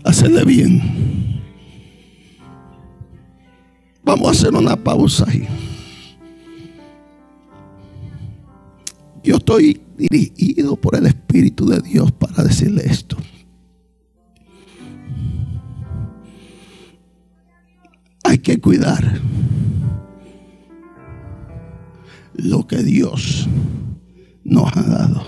Hacerle 0.03 0.45
bien. 0.45 1.41
Vamos 4.03 4.27
a 4.27 4.31
hacer 4.33 4.55
una 4.55 4.75
pausa 4.75 5.25
ahí. 5.29 5.47
Yo 9.23 9.37
estoy 9.37 9.81
dirigido 9.97 10.75
por 10.75 10.97
el 10.97 11.07
Espíritu 11.07 11.65
de 11.67 11.81
Dios 11.81 12.11
para 12.11 12.43
decirle 12.43 12.83
esto. 12.87 13.17
Hay 18.25 18.39
que 18.39 18.61
cuidar 18.61 19.21
lo 22.39 22.67
que 22.67 22.83
Dios 22.83 23.49
nos 24.45 24.77
ha 24.77 24.83
dado. 24.83 25.23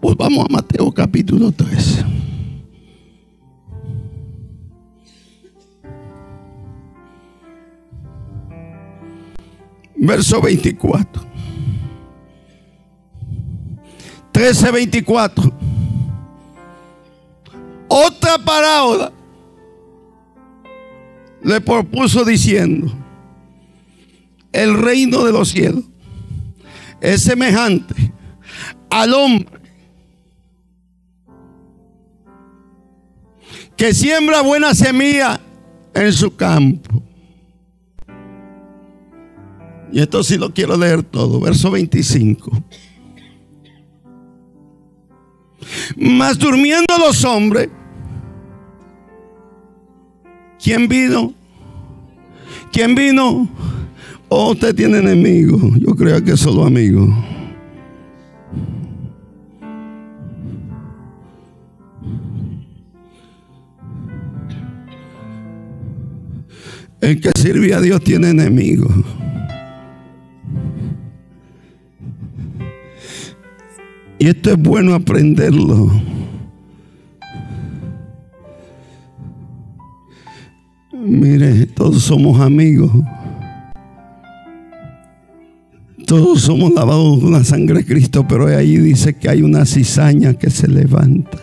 Pues 0.00 0.16
vamos 0.16 0.46
a 0.48 0.52
Mateo 0.52 0.92
capítulo 0.92 1.50
3. 1.52 2.04
Verso 9.96 10.40
24. 10.40 11.22
13, 14.32 14.70
24. 14.72 15.52
Otra 17.88 18.36
parábola 18.38 19.12
le 21.44 21.60
propuso 21.60 22.24
diciendo, 22.24 22.92
el 24.52 24.76
reino 24.76 25.24
de 25.24 25.32
los 25.32 25.50
cielos 25.50 25.84
es 27.00 27.22
semejante 27.22 28.12
al 28.90 29.12
hombre 29.12 29.60
que 33.76 33.92
siembra 33.92 34.40
buena 34.40 34.74
semilla 34.74 35.40
en 35.94 36.12
su 36.12 36.34
campo. 36.34 37.02
Y 39.92 40.00
esto 40.00 40.22
sí 40.22 40.36
lo 40.36 40.52
quiero 40.52 40.76
leer 40.76 41.02
todo, 41.02 41.40
verso 41.40 41.70
25. 41.70 42.50
Mas 45.96 46.38
durmiendo 46.38 46.98
los 46.98 47.24
hombres, 47.24 47.68
¿quién 50.64 50.88
vino? 50.88 51.34
¿Quién 52.72 52.94
vino? 52.94 53.46
Oh, 54.30 54.52
usted 54.52 54.74
tiene 54.74 54.98
enemigos. 54.98 55.60
Yo 55.78 55.94
creo 55.94 56.24
que 56.24 56.36
solo 56.36 56.64
amigos. 56.64 57.10
El 67.02 67.20
que 67.20 67.30
sirve 67.38 67.74
a 67.74 67.80
Dios 67.82 68.02
tiene 68.02 68.30
enemigos. 68.30 68.90
Y 74.18 74.28
esto 74.28 74.52
es 74.52 74.56
bueno 74.56 74.94
aprenderlo. 74.94 76.13
Mire, 81.04 81.66
todos 81.66 82.02
somos 82.02 82.40
amigos. 82.40 82.90
Todos 86.06 86.40
somos 86.40 86.72
lavados 86.72 87.20
con 87.20 87.32
la 87.32 87.44
sangre 87.44 87.80
de 87.80 87.84
Cristo, 87.84 88.26
pero 88.26 88.46
ahí 88.46 88.78
dice 88.78 89.14
que 89.14 89.28
hay 89.28 89.42
una 89.42 89.66
cizaña 89.66 90.32
que 90.32 90.48
se 90.48 90.66
levanta. 90.66 91.38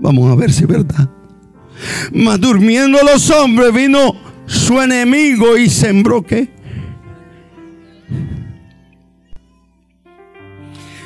Vamos 0.00 0.30
a 0.30 0.34
ver 0.34 0.52
si 0.52 0.62
es 0.64 0.68
verdad. 0.68 1.08
Mas 2.12 2.40
durmiendo 2.40 2.98
los 3.04 3.30
hombres 3.30 3.72
vino 3.72 4.14
su 4.46 4.80
enemigo 4.80 5.56
y 5.56 5.68
sembró 5.68 6.22
qué? 6.22 6.48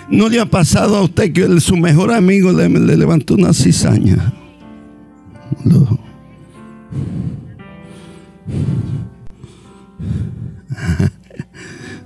¿No 0.09 0.29
le 0.31 0.41
ha 0.41 0.47
pasado 0.47 0.97
a 0.97 1.03
usted 1.03 1.33
que 1.33 1.61
su 1.61 1.77
mejor 1.77 2.13
amigo 2.13 2.51
le, 2.53 2.69
levantó 2.97 3.35
una 3.35 3.53
cizaña? 3.53 4.33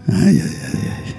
Ay, 0.09 0.41
ay, 0.41 0.41
ay, 0.41 1.15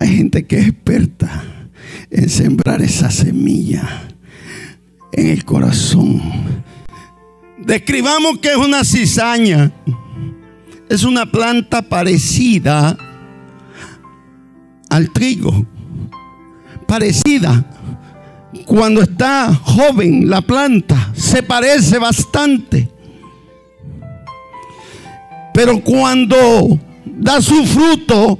Hay 0.00 0.08
gente 0.16 0.46
que 0.46 0.58
es 0.58 0.68
experta 0.68 1.44
en 2.10 2.28
sembrar 2.28 2.82
esa 2.82 3.10
semilla 3.10 4.08
en 5.12 5.28
el 5.28 5.44
corazón. 5.44 6.20
Describamos 7.58 8.38
que 8.38 8.50
es 8.50 8.56
una 8.56 8.84
cizaña. 8.84 9.72
Es 10.88 11.04
una 11.04 11.26
planta 11.26 11.82
parecida 11.82 12.96
al 14.90 15.10
trigo. 15.12 15.66
Parecida 16.86 17.64
cuando 18.64 19.02
está 19.02 19.54
joven 19.54 20.28
la 20.28 20.40
planta, 20.40 21.10
se 21.14 21.42
parece 21.42 21.98
bastante. 21.98 22.88
Pero 25.52 25.80
cuando 25.82 26.78
da 27.04 27.40
su 27.40 27.64
fruto, 27.64 28.38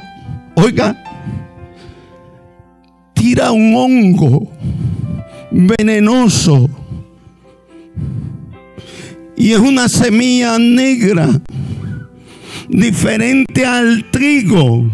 oiga, 0.57 1.03
tira 3.13 3.53
un 3.53 3.75
hongo 3.75 4.51
venenoso. 5.51 6.69
Y 9.37 9.53
es 9.53 9.59
una 9.59 9.89
semilla 9.89 10.59
negra, 10.59 11.29
diferente 12.69 13.67
al 13.67 14.05
trigo 14.11 14.91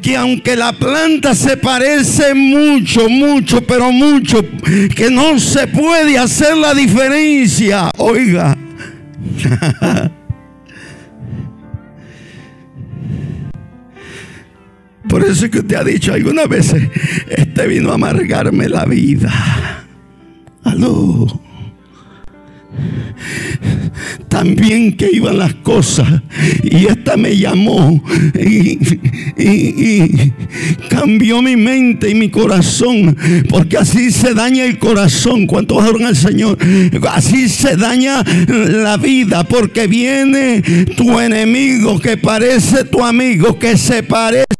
que 0.00 0.16
aunque 0.16 0.56
la 0.56 0.72
planta 0.72 1.34
se 1.34 1.56
parece 1.56 2.34
mucho, 2.34 3.08
mucho, 3.08 3.60
pero 3.62 3.90
mucho, 3.92 4.44
que 4.94 5.10
no 5.10 5.40
se 5.40 5.66
puede 5.66 6.18
hacer 6.18 6.56
la 6.56 6.74
diferencia. 6.74 7.90
Oiga. 7.98 8.56
Por 15.08 15.24
eso 15.24 15.44
es 15.46 15.50
que 15.50 15.60
usted 15.60 15.76
ha 15.76 15.84
dicho 15.84 16.12
algunas 16.12 16.48
veces, 16.48 16.82
este 17.28 17.66
vino 17.68 17.90
a 17.90 17.94
amargarme 17.94 18.68
la 18.68 18.84
vida. 18.84 19.32
Aló 20.64 21.45
también 24.28 24.96
que 24.96 25.08
iban 25.12 25.38
las 25.38 25.54
cosas. 25.54 26.22
Y 26.62 26.86
esta 26.86 27.16
me 27.16 27.36
llamó 27.36 28.02
y, 28.38 28.78
cambió 30.88 31.42
mi 31.42 31.56
mente 31.56 32.10
y 32.10 32.14
mi 32.14 32.30
corazón. 32.30 33.16
Porque 33.48 33.78
así 33.78 34.10
se 34.10 34.34
daña 34.34 34.64
el 34.64 34.78
corazón. 34.78 35.46
¿Cuántos 35.46 35.82
adoran 35.82 36.06
al 36.06 36.16
Señor? 36.16 36.58
Así 37.10 37.48
se 37.48 37.76
daña 37.76 38.22
la 38.48 38.96
vida. 38.96 39.44
Porque 39.44 39.86
viene 39.86 40.62
tu 40.96 41.18
enemigo 41.18 41.98
que 41.98 42.16
parece 42.16 42.84
tu 42.84 43.04
amigo, 43.04 43.58
que 43.58 43.76
se 43.76 44.02
parece 44.02 44.55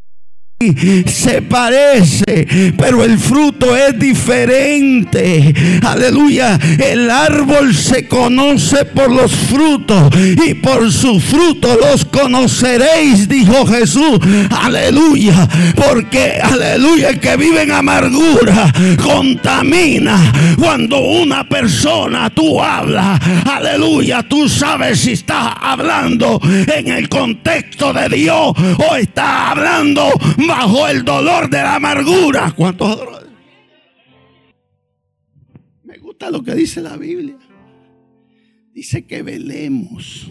se 0.59 1.43
parece, 1.43 2.73
pero 2.79 3.05
el 3.05 3.19
fruto 3.19 3.77
es 3.77 3.99
diferente. 3.99 5.53
Aleluya. 5.83 6.59
El 6.83 7.11
árbol 7.11 7.75
se 7.75 8.09
conoce 8.09 8.87
por 8.87 9.13
los 9.13 9.33
frutos 9.33 10.11
y 10.47 10.55
por 10.55 10.91
su 10.91 11.21
fruto 11.21 11.77
los 11.79 12.07
conoceréis, 12.07 13.29
dijo 13.29 13.67
Jesús. 13.67 14.19
Aleluya. 14.51 15.47
Porque, 15.75 16.41
aleluya, 16.43 17.11
el 17.11 17.21
que 17.21 17.37
vive 17.37 17.65
en 17.65 17.73
amargura 17.73 18.73
contamina. 19.03 20.33
Cuando 20.59 21.01
una 21.01 21.47
persona 21.47 22.31
tú 22.31 22.63
hablas, 22.63 23.21
aleluya, 23.45 24.23
tú 24.23 24.49
sabes 24.49 25.01
si 25.01 25.13
está 25.13 25.53
hablando 25.53 26.41
en 26.43 26.89
el 26.89 27.11
contexto 27.11 27.93
de 27.93 28.09
Dios 28.09 28.55
o 28.79 28.97
está 28.97 29.51
hablando 29.51 30.11
bajo 30.47 30.89
el 30.89 31.05
dolor 31.05 31.51
de 31.51 31.59
la 31.59 31.77
amargura. 31.77 32.53
¿Cuántos 32.57 32.99
Me 35.85 35.99
gusta 35.99 36.31
lo 36.31 36.43
que 36.43 36.55
dice 36.55 36.81
la 36.81 36.97
Biblia. 36.97 37.37
Dice 38.75 39.07
que 39.07 39.23
velemos, 39.23 40.29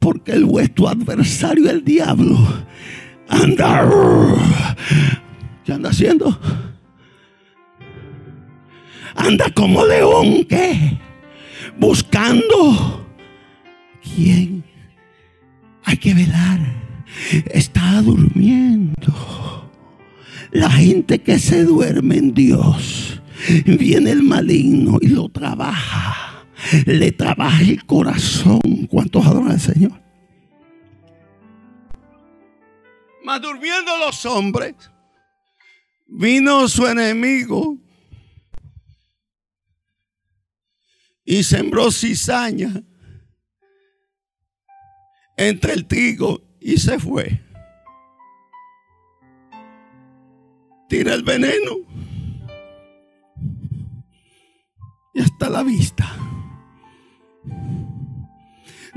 porque 0.00 0.32
el 0.32 0.44
vuestro 0.44 0.88
adversario, 0.88 1.70
el 1.70 1.84
diablo, 1.84 2.36
anda. 3.28 3.88
¿Qué 5.64 5.72
anda 5.72 5.90
haciendo? 5.90 6.36
Anda 9.14 9.50
como 9.50 9.86
león, 9.86 10.44
¿qué? 10.48 10.98
Buscando. 11.78 13.06
¿Quién? 14.02 14.64
Hay 15.84 15.96
que 15.96 16.12
velar. 16.12 16.58
Está 17.52 18.02
durmiendo 18.02 19.45
La 20.56 20.70
gente 20.70 21.18
que 21.18 21.38
se 21.38 21.64
duerme 21.64 22.16
en 22.16 22.32
Dios, 22.32 23.20
viene 23.66 24.10
el 24.10 24.22
maligno 24.22 24.96
y 25.02 25.08
lo 25.08 25.28
trabaja. 25.28 26.46
Le 26.86 27.12
trabaja 27.12 27.60
el 27.60 27.84
corazón. 27.84 28.86
¿Cuántos 28.88 29.26
adoran 29.26 29.50
al 29.50 29.60
Señor? 29.60 30.00
Mas 33.22 33.42
durmiendo 33.42 33.98
los 33.98 34.24
hombres, 34.24 34.74
vino 36.06 36.66
su 36.68 36.86
enemigo 36.86 37.76
y 41.22 41.42
sembró 41.42 41.90
cizaña 41.90 42.82
entre 45.36 45.74
el 45.74 45.86
trigo 45.86 46.40
y 46.60 46.78
se 46.78 46.98
fue. 46.98 47.45
Tira 50.88 51.14
el 51.14 51.22
veneno 51.22 51.72
y 55.14 55.20
hasta 55.20 55.50
la 55.50 55.62
vista. 55.62 56.06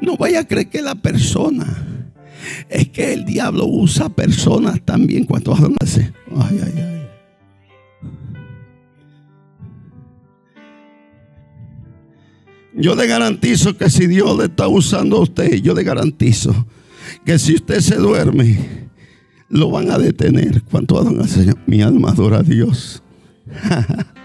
No 0.01 0.17
vaya 0.17 0.41
a 0.41 0.47
creer 0.47 0.69
que 0.69 0.81
la 0.81 0.95
persona 0.95 1.65
es 2.69 2.89
que 2.89 3.13
el 3.13 3.25
diablo 3.25 3.65
usa 3.65 4.09
personas 4.09 4.81
también 4.85 5.25
cuando 5.25 5.53
hacen 5.53 5.75
así. 5.81 6.01
Ay, 6.35 6.61
ay, 6.63 6.73
ay. 6.77 6.99
Yo 12.75 12.95
le 12.95 13.07
garantizo 13.07 13.75
que 13.75 13.89
si 13.89 14.07
Dios 14.07 14.37
le 14.37 14.45
está 14.45 14.67
usando 14.67 15.17
a 15.17 15.21
usted, 15.21 15.55
yo 15.55 15.73
le 15.73 15.83
garantizo 15.83 16.65
que 17.25 17.37
si 17.37 17.55
usted 17.55 17.81
se 17.81 17.95
duerme, 17.95 18.88
lo 19.49 19.69
van 19.69 19.91
a 19.91 19.97
detener. 19.97 20.63
¿Cuánto 20.63 20.97
adoran 20.97 21.21
al? 21.21 21.57
Mi 21.65 21.81
alma 21.81 22.11
adora 22.11 22.39
a 22.39 22.43
Dios. 22.43 23.01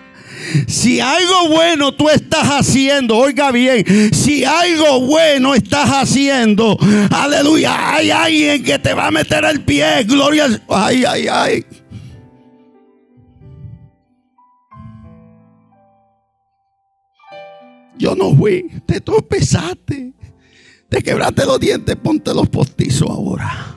Si 0.69 1.01
algo 1.01 1.49
bueno 1.49 1.93
tú 1.93 2.09
estás 2.09 2.47
haciendo, 2.47 3.17
oiga 3.17 3.51
bien, 3.51 3.85
si 4.13 4.45
algo 4.45 5.01
bueno 5.01 5.55
estás 5.55 5.89
haciendo, 5.91 6.79
aleluya, 7.11 7.95
hay 7.95 8.11
alguien 8.11 8.63
que 8.63 8.79
te 8.79 8.95
va 8.95 9.07
a 9.07 9.11
meter 9.11 9.45
el 9.45 9.63
pie, 9.63 10.05
gloria, 10.05 10.47
ay, 10.69 11.05
ay, 11.05 11.27
ay. 11.29 11.67
Yo 17.99 18.15
no 18.15 18.35
fui, 18.35 18.69
te 18.87 19.01
tropezaste, 19.01 20.13
te 20.89 21.03
quebraste 21.03 21.47
los 21.47 21.59
dientes, 21.59 21.97
ponte 21.97 22.35
los 22.35 22.49
postizos 22.49 23.09
ahora. 23.09 23.74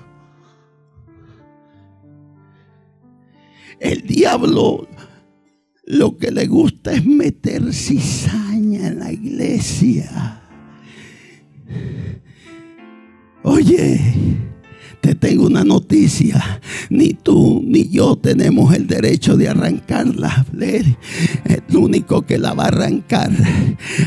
El 3.79 4.01
diablo 4.01 4.87
lo 5.85 6.17
que 6.17 6.31
le 6.31 6.47
gusta 6.47 6.91
es 6.91 7.05
meter 7.05 7.73
cizaña 7.73 8.87
en 8.87 8.99
la 8.99 9.11
iglesia. 9.11 10.41
Oye, 13.43 14.36
te 15.01 15.15
tengo 15.15 15.45
una 15.45 15.63
noticia. 15.63 16.61
Ni 16.89 17.13
tú 17.13 17.61
ni 17.65 17.89
yo 17.89 18.15
tenemos 18.17 18.73
el 18.73 18.87
derecho 18.87 19.37
de 19.37 19.49
arrancarla. 19.49 20.45
El 20.57 21.77
único 21.77 22.23
que 22.23 22.37
la 22.37 22.53
va 22.53 22.65
a 22.65 22.67
arrancar, 22.67 23.31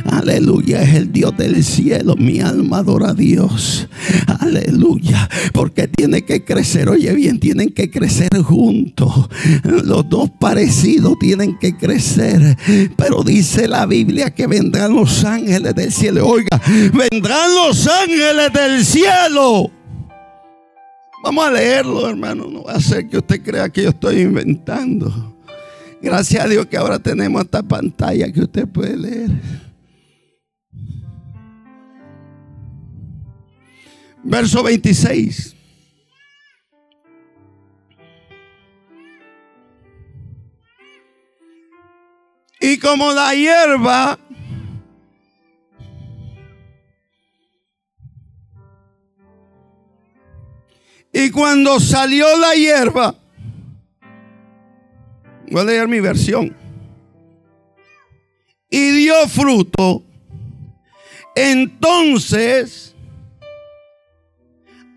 aleluya, 0.04 0.82
es 0.82 0.94
el 0.94 1.12
Dios 1.12 1.36
del 1.36 1.64
cielo. 1.64 2.16
Mi 2.16 2.40
alma 2.40 2.78
adora 2.78 3.10
a 3.10 3.14
Dios. 3.14 3.88
Aleluya. 4.40 5.28
Porque 5.52 5.88
tiene 5.88 6.24
que 6.24 6.44
crecer. 6.44 6.88
Oye 6.88 7.12
bien, 7.14 7.40
tienen 7.40 7.70
que 7.70 7.90
crecer 7.90 8.30
juntos. 8.42 9.28
Los 9.64 10.08
dos 10.08 10.30
parecidos 10.38 11.18
tienen 11.18 11.58
que 11.58 11.76
crecer. 11.76 12.56
Pero 12.96 13.22
dice 13.22 13.68
la 13.68 13.86
Biblia 13.86 14.34
que 14.34 14.46
vendrán 14.46 14.94
los 14.94 15.24
ángeles 15.24 15.74
del 15.74 15.92
cielo. 15.92 16.26
Oiga, 16.26 16.60
vendrán 16.92 17.54
los 17.54 17.86
ángeles 17.86 18.52
del 18.52 18.84
cielo 18.84 19.70
Vamos 21.22 21.44
a 21.44 21.50
leerlo, 21.50 22.08
hermano. 22.08 22.46
No 22.48 22.64
va 22.64 22.72
a 22.72 22.80
ser 22.80 23.08
que 23.08 23.18
usted 23.18 23.42
crea 23.42 23.68
que 23.68 23.82
yo 23.82 23.90
estoy 23.90 24.20
inventando. 24.20 25.36
Gracias 26.00 26.44
a 26.44 26.48
Dios 26.48 26.66
que 26.66 26.78
ahora 26.78 26.98
tenemos 26.98 27.42
esta 27.42 27.62
pantalla 27.62 28.32
que 28.32 28.40
usted 28.40 28.66
puede 28.66 28.96
leer. 28.96 29.30
Verso 34.22 34.62
26. 34.62 35.56
Y 42.60 42.78
como 42.78 43.12
la 43.12 43.34
hierba 43.34 44.18
Y 51.12 51.30
cuando 51.30 51.80
salió 51.80 52.36
la 52.38 52.54
hierba, 52.54 53.14
voy 55.50 55.60
a 55.60 55.64
leer 55.64 55.88
mi 55.88 56.00
versión, 56.00 56.56
y 58.70 58.90
dio 58.92 59.28
fruto, 59.28 60.04
entonces 61.34 62.94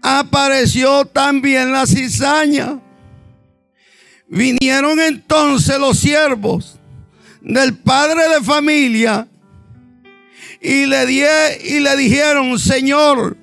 apareció 0.04 1.06
también 1.06 1.72
la 1.72 1.88
cizaña. 1.88 2.80
Vinieron 4.28 5.00
entonces 5.00 5.80
los 5.80 6.00
siervos 6.00 6.80
del 7.42 7.76
padre 7.78 8.30
de 8.30 8.44
familia 8.44 9.28
y 10.62 10.86
le, 10.86 11.12
y 11.64 11.80
le 11.80 11.98
dijeron, 11.98 12.58
Señor, 12.58 13.38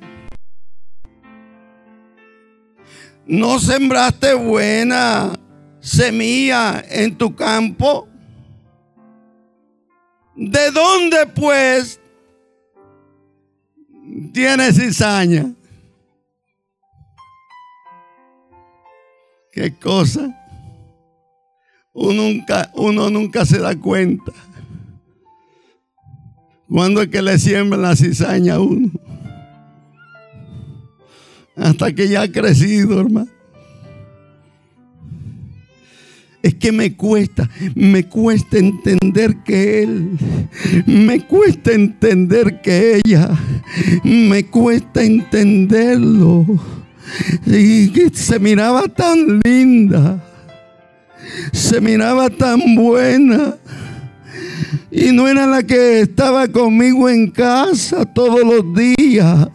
¿No 3.30 3.60
sembraste 3.60 4.34
buena 4.34 5.30
semilla 5.78 6.84
en 6.90 7.16
tu 7.16 7.32
campo? 7.32 8.08
¿De 10.34 10.72
dónde 10.72 11.28
pues 11.28 12.00
tienes 14.32 14.74
cizaña? 14.74 15.52
¿Qué 19.52 19.76
cosa? 19.76 20.36
Uno 21.92 23.10
nunca, 23.10 23.46
se 23.46 23.60
da 23.60 23.78
cuenta. 23.78 24.32
Cuando 26.68 27.00
es 27.00 27.08
que 27.10 27.22
le 27.22 27.38
siembran 27.38 27.82
la 27.82 27.94
cizaña 27.94 28.54
a 28.54 28.60
uno? 28.60 28.90
Hasta 31.60 31.92
que 31.92 32.08
ya 32.08 32.22
ha 32.22 32.32
crecido, 32.32 33.00
hermano. 33.00 33.28
Es 36.42 36.54
que 36.54 36.72
me 36.72 36.96
cuesta, 36.96 37.50
me 37.74 38.04
cuesta 38.04 38.56
entender 38.56 39.36
que 39.44 39.82
él, 39.82 40.18
me 40.86 41.26
cuesta 41.26 41.72
entender 41.72 42.62
que 42.62 43.02
ella, 43.04 43.28
me 44.04 44.46
cuesta 44.46 45.02
entenderlo. 45.02 46.46
Y 47.46 47.92
se 48.14 48.38
miraba 48.38 48.84
tan 48.84 49.40
linda, 49.44 50.24
se 51.52 51.78
miraba 51.78 52.30
tan 52.30 52.74
buena. 52.74 53.56
Y 54.90 55.12
no 55.12 55.28
era 55.28 55.46
la 55.46 55.62
que 55.62 56.00
estaba 56.00 56.48
conmigo 56.48 57.08
en 57.08 57.30
casa 57.30 58.04
todos 58.04 58.40
los 58.40 58.74
días. 58.74 59.48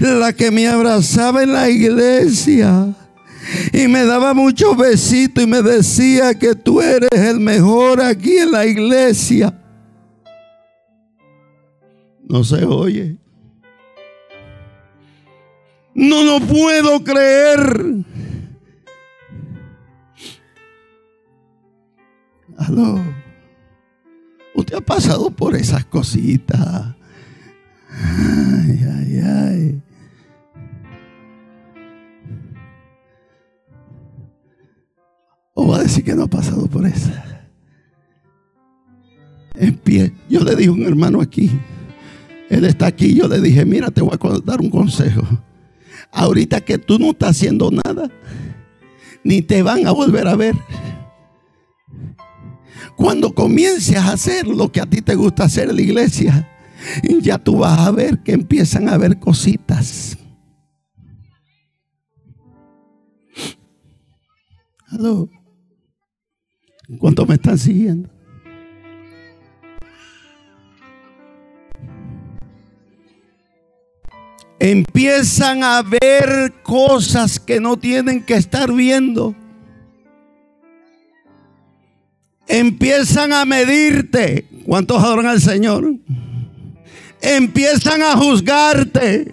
La 0.00 0.32
que 0.32 0.50
me 0.50 0.68
abrazaba 0.68 1.42
en 1.42 1.52
la 1.52 1.68
iglesia. 1.68 2.94
Y 3.72 3.88
me 3.88 4.04
daba 4.04 4.34
muchos 4.34 4.76
besitos 4.76 5.44
y 5.44 5.46
me 5.46 5.62
decía 5.62 6.34
que 6.34 6.54
tú 6.54 6.80
eres 6.80 7.10
el 7.12 7.40
mejor 7.40 8.00
aquí 8.00 8.36
en 8.38 8.52
la 8.52 8.66
iglesia. 8.66 9.54
No 12.28 12.44
se 12.44 12.64
oye. 12.64 13.16
No 15.94 16.22
lo 16.22 16.40
puedo 16.40 17.02
creer. 17.02 18.04
Aló. 22.56 23.09
Pasado 24.82 25.30
por 25.30 25.54
esas 25.54 25.84
cositas. 25.84 26.94
O 35.54 35.68
va 35.68 35.78
a 35.78 35.82
decir 35.82 36.04
que 36.04 36.14
no 36.14 36.24
ha 36.24 36.26
pasado 36.26 36.66
por 36.66 36.86
eso. 36.86 37.10
En 39.54 39.76
pie. 39.76 40.12
Yo 40.28 40.40
le 40.40 40.56
dije 40.56 40.70
a 40.70 40.72
un 40.72 40.82
hermano 40.82 41.20
aquí. 41.20 41.50
Él 42.48 42.64
está 42.64 42.86
aquí. 42.86 43.14
Yo 43.14 43.28
le 43.28 43.40
dije, 43.40 43.64
mira, 43.64 43.90
te 43.90 44.00
voy 44.00 44.12
a 44.14 44.40
dar 44.44 44.60
un 44.60 44.70
consejo. 44.70 45.22
Ahorita 46.12 46.60
que 46.62 46.78
tú 46.78 46.98
no 46.98 47.10
estás 47.10 47.30
haciendo 47.30 47.70
nada, 47.70 48.10
ni 49.22 49.42
te 49.42 49.62
van 49.62 49.86
a 49.86 49.92
volver 49.92 50.26
a 50.26 50.34
ver. 50.34 50.56
Cuando 52.96 53.34
comiences 53.34 53.96
a 53.96 54.12
hacer 54.12 54.46
lo 54.46 54.70
que 54.70 54.80
a 54.80 54.86
ti 54.86 55.00
te 55.00 55.14
gusta 55.14 55.44
hacer 55.44 55.70
en 55.70 55.76
la 55.76 55.82
iglesia, 55.82 56.48
ya 57.20 57.38
tú 57.38 57.58
vas 57.58 57.78
a 57.78 57.90
ver 57.90 58.22
que 58.22 58.32
empiezan 58.32 58.88
a 58.88 58.98
ver 58.98 59.18
cositas. 59.18 60.16
Aló. 64.88 65.28
¿Cuántos 66.98 67.28
me 67.28 67.34
están 67.34 67.56
siguiendo? 67.56 68.10
Empiezan 74.58 75.62
a 75.64 75.82
ver 75.82 76.52
cosas 76.62 77.40
que 77.40 77.60
no 77.60 77.78
tienen 77.78 78.22
que 78.22 78.34
estar 78.34 78.70
viendo. 78.72 79.34
Empiezan 82.50 83.32
a 83.32 83.44
medirte. 83.44 84.44
¿Cuántos 84.66 85.00
adoran 85.00 85.26
al 85.26 85.40
Señor? 85.40 85.94
Empiezan 87.22 88.02
a 88.02 88.16
juzgarte. 88.16 89.32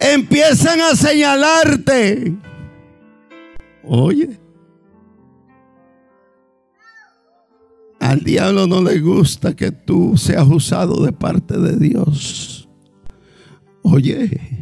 Empiezan 0.00 0.80
a 0.80 0.96
señalarte. 0.96 2.34
Oye. 3.84 4.40
Al 8.00 8.20
diablo 8.24 8.66
no 8.66 8.82
le 8.82 9.00
gusta 9.00 9.54
que 9.54 9.70
tú 9.70 10.16
seas 10.16 10.46
usado 10.48 11.04
de 11.04 11.12
parte 11.12 11.58
de 11.58 11.76
Dios. 11.76 12.70
Oye. 13.82 14.57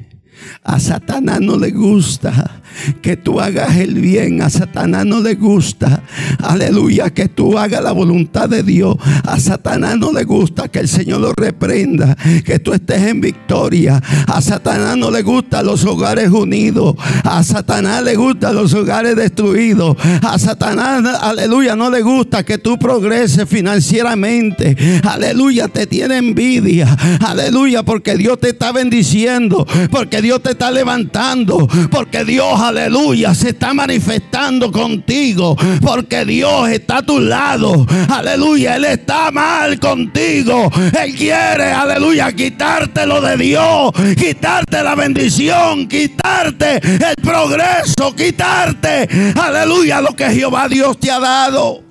A 0.62 0.80
Satanás 0.80 1.40
no 1.40 1.56
le 1.58 1.70
gusta 1.70 2.62
que 3.00 3.16
tú 3.16 3.40
hagas 3.40 3.76
el 3.76 3.94
bien. 3.94 4.42
A 4.42 4.50
Satanás 4.50 5.06
no 5.06 5.20
le 5.20 5.34
gusta, 5.34 6.02
aleluya, 6.42 7.10
que 7.10 7.28
tú 7.28 7.58
hagas 7.58 7.82
la 7.82 7.92
voluntad 7.92 8.48
de 8.48 8.62
Dios. 8.62 8.96
A 9.24 9.38
Satanás 9.40 9.98
no 9.98 10.12
le 10.12 10.24
gusta 10.24 10.68
que 10.68 10.80
el 10.80 10.88
Señor 10.88 11.20
lo 11.20 11.32
reprenda, 11.32 12.16
que 12.44 12.58
tú 12.58 12.72
estés 12.72 13.02
en 13.02 13.20
victoria. 13.20 14.02
A 14.26 14.40
Satanás 14.40 14.96
no 14.96 15.10
le 15.10 15.22
gusta 15.22 15.62
los 15.62 15.84
hogares 15.84 16.30
unidos. 16.30 16.96
A 17.24 17.42
Satanás 17.42 18.02
le 18.02 18.16
gusta 18.16 18.52
los 18.52 18.74
hogares 18.74 19.16
destruidos. 19.16 19.96
A 20.22 20.38
Satanás, 20.38 21.04
aleluya, 21.20 21.76
no 21.76 21.90
le 21.90 22.02
gusta 22.02 22.44
que 22.44 22.58
tú 22.58 22.78
progreses 22.78 23.48
financieramente. 23.48 24.76
Aleluya, 25.02 25.68
te 25.68 25.86
tiene 25.86 26.18
envidia. 26.18 26.96
Aleluya, 27.20 27.82
porque 27.82 28.16
Dios 28.16 28.38
te 28.40 28.50
está 28.50 28.72
bendiciendo. 28.72 29.66
Porque 29.90 30.20
Dios 30.26 30.42
te 30.42 30.50
está 30.50 30.72
levantando. 30.72 31.68
Porque 31.88 32.24
Dios, 32.24 32.60
aleluya, 32.60 33.32
se 33.32 33.50
está 33.50 33.72
manifestando 33.72 34.72
contigo. 34.72 35.56
Porque 35.80 36.24
Dios 36.24 36.68
está 36.68 36.96
a 36.96 37.02
tu 37.02 37.20
lado. 37.20 37.86
Aleluya, 38.08 38.74
Él 38.74 38.86
está 38.86 39.30
mal 39.30 39.78
contigo. 39.78 40.68
Él 41.00 41.14
quiere, 41.14 41.70
aleluya, 41.70 42.32
quitarte 42.32 43.06
lo 43.06 43.20
de 43.20 43.36
Dios. 43.36 43.92
Quitarte 44.16 44.82
la 44.82 44.96
bendición. 44.96 45.86
Quitarte 45.86 46.78
el 46.78 47.14
progreso. 47.22 48.12
Quitarte, 48.16 49.08
aleluya, 49.40 50.00
lo 50.00 50.16
que 50.16 50.28
Jehová 50.30 50.66
Dios 50.68 50.98
te 50.98 51.08
ha 51.12 51.20
dado. 51.20 51.84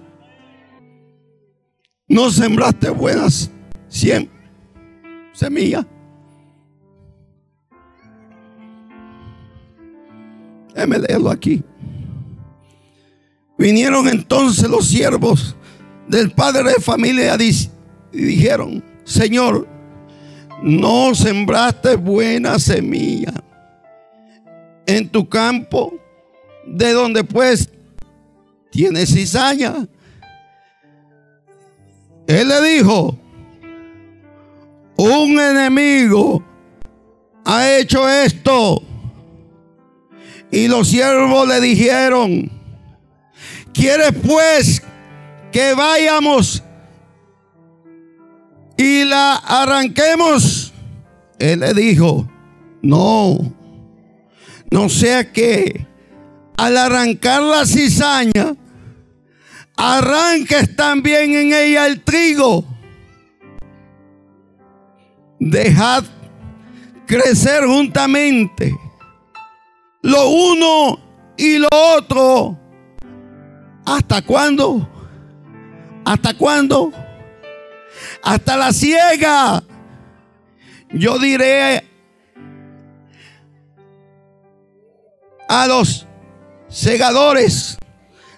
No 2.10 2.30
sembraste 2.30 2.90
buenas 2.90 3.50
siempre 3.88 4.36
semillas 5.32 5.86
Déjeme 10.76 11.00
leerlo 11.00 11.32
aquí. 11.32 11.64
Vinieron 13.58 14.10
entonces 14.10 14.70
los 14.70 14.88
siervos 14.88 15.56
del 16.08 16.32
padre 16.32 16.74
de 16.74 16.82
familia 16.82 17.38
y 17.40 18.18
dijeron, 18.18 18.84
Señor, 19.06 19.68
no 20.62 21.16
sembraste 21.16 21.96
buena 21.96 22.60
semilla 22.60 23.34
en 24.86 25.08
tu 25.10 25.28
campo, 25.28 25.94
de 26.68 26.92
donde 26.92 27.24
pues 27.24 27.70
tienes 28.70 29.14
cizaña. 29.14 29.88
Él 32.28 32.48
le 32.50 32.62
dijo, 32.76 33.18
un 34.98 35.40
enemigo 35.40 36.44
ha 37.46 37.78
hecho 37.78 38.10
esto 38.10 38.82
y 40.56 40.70
los 40.70 40.88
siervos 40.88 41.46
le 41.50 41.60
dijeron, 41.60 42.50
¿quieres 43.74 44.14
pues 44.26 44.82
que 45.52 45.74
vayamos 45.74 46.64
y 48.78 49.04
la 49.04 49.36
arranquemos? 49.36 50.74
Él 51.40 51.60
le 51.60 51.74
dijo, 51.74 52.32
no, 52.82 53.54
no 54.72 54.88
sea 54.88 55.30
que 55.30 55.86
al 56.56 56.78
arrancar 56.78 57.42
la 57.42 57.66
cizaña, 57.66 58.56
arranques 59.76 60.74
también 60.78 61.34
en 61.34 61.52
ella 61.52 61.86
el 61.86 62.02
trigo. 62.02 62.64
Dejad 65.38 66.06
crecer 67.06 67.66
juntamente 67.66 68.85
lo 70.06 70.30
uno 70.30 71.00
y 71.36 71.58
lo 71.58 71.68
otro. 71.72 72.60
¿Hasta 73.86 74.22
cuándo? 74.22 74.88
¿Hasta 76.06 76.36
cuándo? 76.36 76.92
Hasta 78.22 78.56
la 78.56 78.72
ciega. 78.72 79.64
Yo 80.92 81.18
diré 81.18 81.84
a 85.50 85.68
los 85.68 86.06
segadores, 86.70 87.78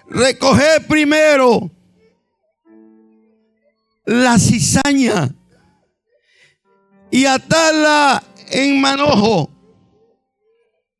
recoger 0.08 0.86
primero 0.86 1.70
la 4.06 4.38
cizaña 4.38 5.34
y 7.10 7.26
atarla 7.26 8.22
en 8.50 8.80
manojo 8.80 9.57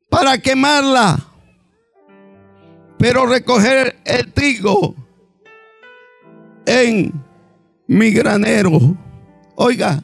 para 0.09 0.37
quemarla, 0.39 1.19
pero 2.97 3.25
recoger 3.25 3.97
el 4.03 4.31
trigo 4.33 4.95
en 6.65 7.13
mi 7.87 8.11
granero. 8.11 8.97
Oiga, 9.55 10.03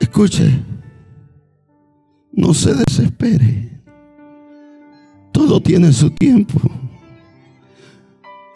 escuche, 0.00 0.50
no 2.32 2.54
se 2.54 2.74
desespere. 2.74 3.70
Todo 5.32 5.60
tiene 5.60 5.92
su 5.92 6.10
tiempo. 6.10 6.60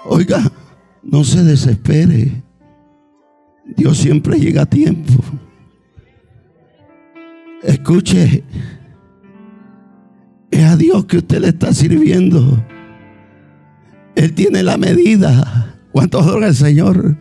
Oiga, 0.04 0.40
no 1.02 1.24
se 1.24 1.42
desespere. 1.42 2.42
Dios 3.64 3.98
siempre 3.98 4.38
llega 4.38 4.62
a 4.62 4.66
tiempo. 4.66 5.22
Escuche, 7.62 8.44
es 10.50 10.64
a 10.64 10.76
Dios 10.76 11.06
que 11.06 11.18
usted 11.18 11.40
le 11.40 11.48
está 11.48 11.72
sirviendo. 11.72 12.64
Él 14.14 14.32
tiene 14.34 14.62
la 14.62 14.76
medida. 14.76 15.76
¿Cuántos 15.92 16.22
adora 16.22 16.48
el 16.48 16.54
Señor? 16.54 17.16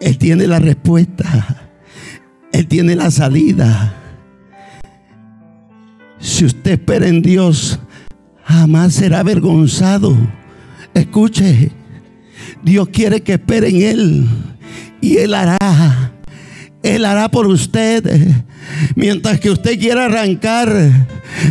Él 0.00 0.18
tiene 0.18 0.46
la 0.46 0.58
respuesta. 0.58 1.68
Él 2.52 2.66
tiene 2.66 2.94
la 2.94 3.10
salida. 3.10 3.94
Si 6.18 6.44
usted 6.44 6.72
espera 6.72 7.06
en 7.08 7.22
Dios, 7.22 7.80
jamás 8.44 8.94
será 8.94 9.20
avergonzado. 9.20 10.16
Escuche, 10.94 11.72
Dios 12.62 12.88
quiere 12.88 13.22
que 13.22 13.34
espere 13.34 13.68
en 13.68 13.82
Él 13.82 14.28
y 15.00 15.16
Él 15.18 15.34
hará. 15.34 16.13
Él 16.84 17.06
hará 17.06 17.30
por 17.30 17.46
usted. 17.46 18.04
Mientras 18.94 19.40
que 19.40 19.48
usted 19.48 19.78
quiera 19.78 20.04
arrancar, 20.04 20.70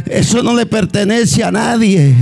eso 0.06 0.44
no 0.44 0.56
le 0.56 0.68
pertenece 0.68 1.44
a 1.44 1.52
nadie. 1.52 2.16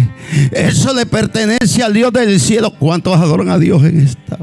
Eso 0.54 0.94
le 0.94 1.06
pertenece 1.06 1.84
al 1.84 1.94
Dios 1.94 2.14
del 2.14 2.40
cielo. 2.40 2.74
¿Cuántos 2.80 3.14
adoran 3.18 3.50
a 3.50 3.60
Dios 3.60 3.84
en 3.84 4.00
esta? 4.00 4.40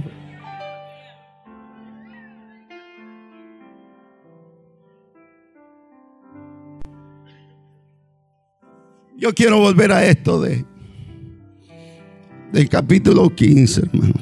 Yo 9.16 9.34
quiero 9.34 9.58
volver 9.60 9.92
a 9.92 10.04
esto 10.04 10.42
de 10.42 10.64
del 12.52 12.68
capítulo 12.68 13.34
15, 13.34 13.80
hermano. 13.80 14.14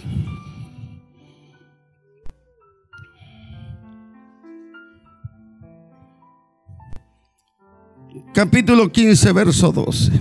Capítulo 8.36 8.92
15, 8.92 9.32
verso 9.32 9.72
12. 9.72 10.12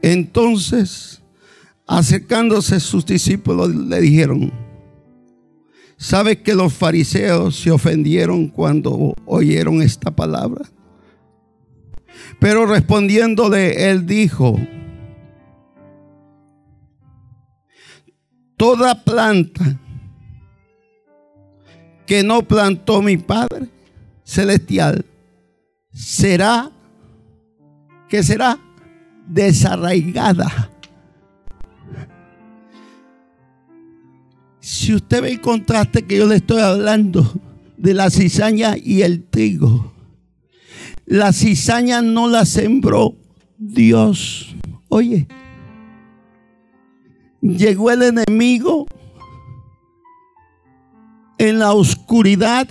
Entonces, 0.00 1.22
acercándose 1.86 2.80
sus 2.80 3.04
discípulos, 3.04 3.74
le 3.74 4.00
dijeron, 4.00 4.50
¿sabes 5.98 6.38
que 6.38 6.54
los 6.54 6.72
fariseos 6.72 7.60
se 7.60 7.70
ofendieron 7.70 8.48
cuando 8.48 9.12
oyeron 9.26 9.82
esta 9.82 10.10
palabra? 10.10 10.64
Pero 12.40 12.64
respondiéndole, 12.64 13.90
él 13.90 14.06
dijo, 14.06 14.58
toda 18.56 19.04
planta 19.04 19.78
que 22.06 22.22
no 22.22 22.42
plantó 22.42 23.02
mi 23.02 23.16
Padre 23.16 23.68
celestial 24.24 25.04
será, 25.92 26.70
que 28.08 28.22
será 28.22 28.58
desarraigada. 29.26 30.70
Si 34.60 34.94
usted 34.94 35.22
ve 35.22 35.32
el 35.32 35.40
contraste 35.40 36.02
que 36.02 36.16
yo 36.18 36.26
le 36.26 36.36
estoy 36.36 36.60
hablando 36.60 37.32
de 37.76 37.94
la 37.94 38.10
cizaña 38.10 38.76
y 38.76 39.02
el 39.02 39.22
trigo, 39.24 39.92
la 41.06 41.32
cizaña 41.32 42.00
no 42.02 42.28
la 42.28 42.46
sembró 42.46 43.14
Dios. 43.58 44.54
Oye, 44.88 45.26
llegó 47.42 47.90
el 47.90 48.02
enemigo 48.02 48.86
en 51.38 51.58
la 51.58 51.72
oscuridad 51.72 52.68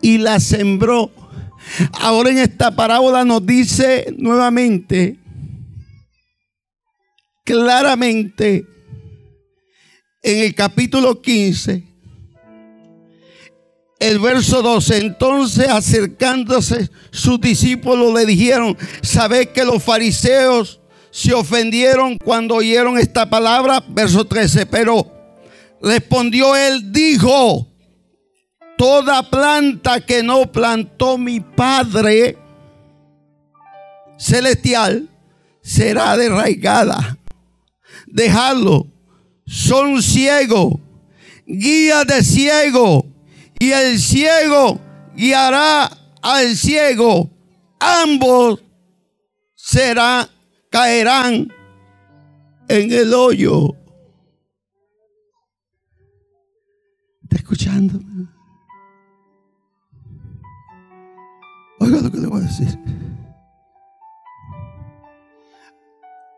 y 0.00 0.18
la 0.18 0.38
sembró. 0.40 1.10
Ahora 2.00 2.30
en 2.30 2.38
esta 2.38 2.74
parábola 2.76 3.24
nos 3.24 3.44
dice 3.44 4.14
nuevamente, 4.18 5.18
claramente, 7.44 8.66
en 10.22 10.38
el 10.38 10.54
capítulo 10.54 11.20
15, 11.20 11.84
el 14.00 14.18
verso 14.18 14.60
12, 14.60 14.98
entonces 14.98 15.68
acercándose 15.68 16.90
sus 17.10 17.40
discípulos 17.40 18.12
le 18.12 18.26
dijeron, 18.26 18.76
¿sabéis 19.02 19.48
que 19.48 19.64
los 19.64 19.82
fariseos 19.82 20.80
se 21.10 21.32
ofendieron 21.32 22.18
cuando 22.18 22.56
oyeron 22.56 22.98
esta 22.98 23.30
palabra? 23.30 23.82
Verso 23.88 24.26
13, 24.26 24.66
pero 24.66 25.13
respondió 25.84 26.56
él, 26.56 26.92
dijo, 26.92 27.68
toda 28.78 29.28
planta 29.28 30.00
que 30.00 30.22
no 30.22 30.50
plantó 30.50 31.18
mi 31.18 31.40
Padre 31.40 32.38
celestial 34.16 35.08
será 35.62 36.16
derraigada. 36.16 37.18
Dejadlo, 38.06 38.86
son 39.46 40.02
ciegos, 40.02 40.74
guía 41.46 42.04
de 42.04 42.22
ciego 42.22 43.06
y 43.58 43.72
el 43.72 43.98
ciego 43.98 44.80
guiará 45.14 45.90
al 46.22 46.56
ciego. 46.56 47.30
Ambos 47.78 48.62
serán, 49.54 50.28
caerán 50.70 51.52
en 52.68 52.92
el 52.92 53.12
hoyo. 53.12 53.83
Oiga 61.80 62.00
lo 62.00 62.10
que 62.10 62.18
le 62.18 62.26
voy 62.26 62.40
a 62.40 62.44
decir. 62.44 62.78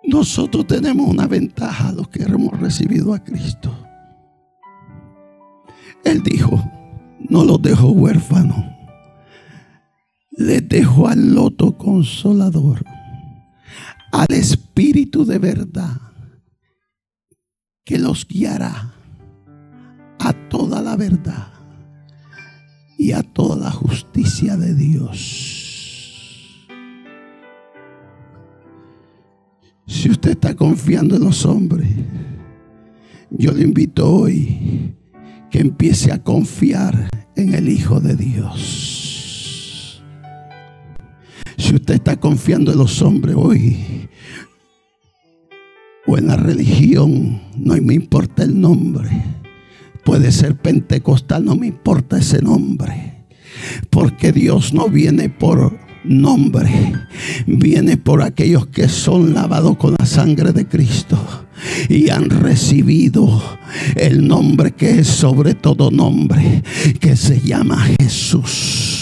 Nosotros 0.05 0.67
tenemos 0.67 1.09
una 1.09 1.27
ventaja 1.27 1.93
los 1.93 2.09
que 2.09 2.23
hemos 2.23 2.59
recibido 2.59 3.13
a 3.13 3.23
Cristo. 3.23 3.77
Él 6.05 6.23
dijo, 6.23 6.63
no 7.29 7.45
los 7.45 7.61
dejo 7.61 7.91
huérfanos. 7.91 8.65
Les 10.31 10.67
dejo 10.69 11.09
al 11.09 11.35
loto 11.35 11.77
consolador, 11.77 12.85
al 14.13 14.27
Espíritu 14.31 15.25
de 15.25 15.39
verdad, 15.39 16.01
que 17.85 17.99
los 17.99 18.27
guiará 18.27 18.96
a 20.19 20.33
toda 20.49 20.83
la 20.83 20.97
verdad 20.97 21.53
y 22.99 23.13
a 23.13 23.23
toda 23.23 23.57
la 23.57 23.71
justicia 23.71 24.57
de 24.57 24.75
Dios. 24.75 26.67
Si 29.87 30.11
usted 30.11 30.33
está 30.33 30.55
confiando 30.55 31.17
en 31.17 31.25
los 31.25 31.45
hombres, 31.45 31.89
yo 33.31 33.53
le 33.53 33.63
invito 33.63 34.11
hoy 34.11 34.95
que 35.51 35.61
empiece 35.61 36.13
a 36.13 36.23
confiar 36.23 37.09
en 37.37 37.55
el 37.55 37.69
Hijo 37.69 38.01
de 38.01 38.17
Dios. 38.17 40.03
Si 41.57 41.75
usted 41.75 41.95
está 41.95 42.17
confiando 42.17 42.73
en 42.73 42.79
los 42.79 43.01
hombres 43.03 43.35
hoy 43.37 44.09
o 46.07 46.17
en 46.19 46.27
la 46.29 46.37
religión, 46.37 47.41
no 47.57 47.75
me 47.81 47.95
importa 47.95 48.45
el 48.45 48.61
nombre. 48.61 49.11
Puede 50.07 50.31
ser 50.31 50.55
pentecostal, 50.55 51.45
no 51.45 51.57
me 51.57 51.67
importa 51.67 52.19
ese 52.19 52.41
nombre. 52.41 53.25
Porque 53.91 54.31
Dios 54.31 54.73
no 54.73 54.89
viene 54.89 55.29
por 55.29 55.77
nombre, 56.05 56.71
viene 57.49 57.97
por 57.97 58.23
aquellos 58.23 58.69
que 58.69 58.89
son 58.89 59.35
lavados 59.35 59.77
con 59.77 59.97
la 59.99 60.07
sangre 60.07 60.53
de 60.53 60.69
Cristo 60.69 61.19
y 61.89 62.11
han 62.11 62.31
recibido 62.31 63.43
el 63.97 64.29
nombre 64.29 64.71
que 64.71 65.01
es 65.01 65.09
sobre 65.09 65.55
todo 65.55 65.91
nombre, 65.91 66.63
que 67.01 67.17
se 67.17 67.41
llama 67.41 67.85
Jesús. 67.99 68.96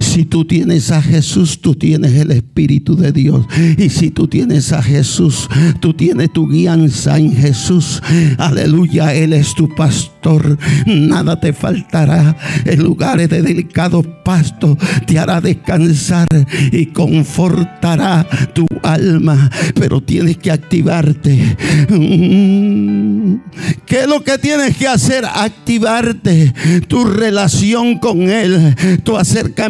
Si 0.00 0.24
tú 0.24 0.44
tienes 0.44 0.90
a 0.90 1.02
Jesús, 1.02 1.60
tú 1.60 1.74
tienes 1.74 2.12
el 2.14 2.30
Espíritu 2.30 2.96
de 2.96 3.12
Dios. 3.12 3.46
Y 3.76 3.88
si 3.90 4.10
tú 4.10 4.28
tienes 4.28 4.72
a 4.72 4.82
Jesús, 4.82 5.48
tú 5.80 5.94
tienes 5.94 6.32
tu 6.32 6.48
guianza 6.48 7.18
en 7.18 7.34
Jesús. 7.34 8.02
Aleluya, 8.38 9.14
Él 9.14 9.32
es 9.32 9.54
tu 9.54 9.68
pastor. 9.74 10.58
Nada 10.86 11.40
te 11.40 11.52
faltará. 11.52 12.36
En 12.64 12.82
lugares 12.82 13.28
de 13.28 13.42
delicado 13.42 14.02
pasto 14.24 14.78
te 15.06 15.18
hará 15.18 15.40
descansar 15.40 16.28
y 16.72 16.86
confortará 16.86 18.26
tu 18.54 18.66
alma. 18.82 19.50
Pero 19.74 20.00
tienes 20.00 20.38
que 20.38 20.50
activarte. 20.50 21.56
Mm. 21.88 23.36
¿Qué 23.86 24.00
es 24.00 24.06
lo 24.06 24.22
que 24.22 24.38
tienes 24.38 24.76
que 24.76 24.86
hacer? 24.86 25.24
Activarte 25.24 26.52
tu 26.86 27.04
relación 27.04 27.98
con 27.98 28.22
Él, 28.22 28.74
tu 29.02 29.16
acercamiento 29.16 29.64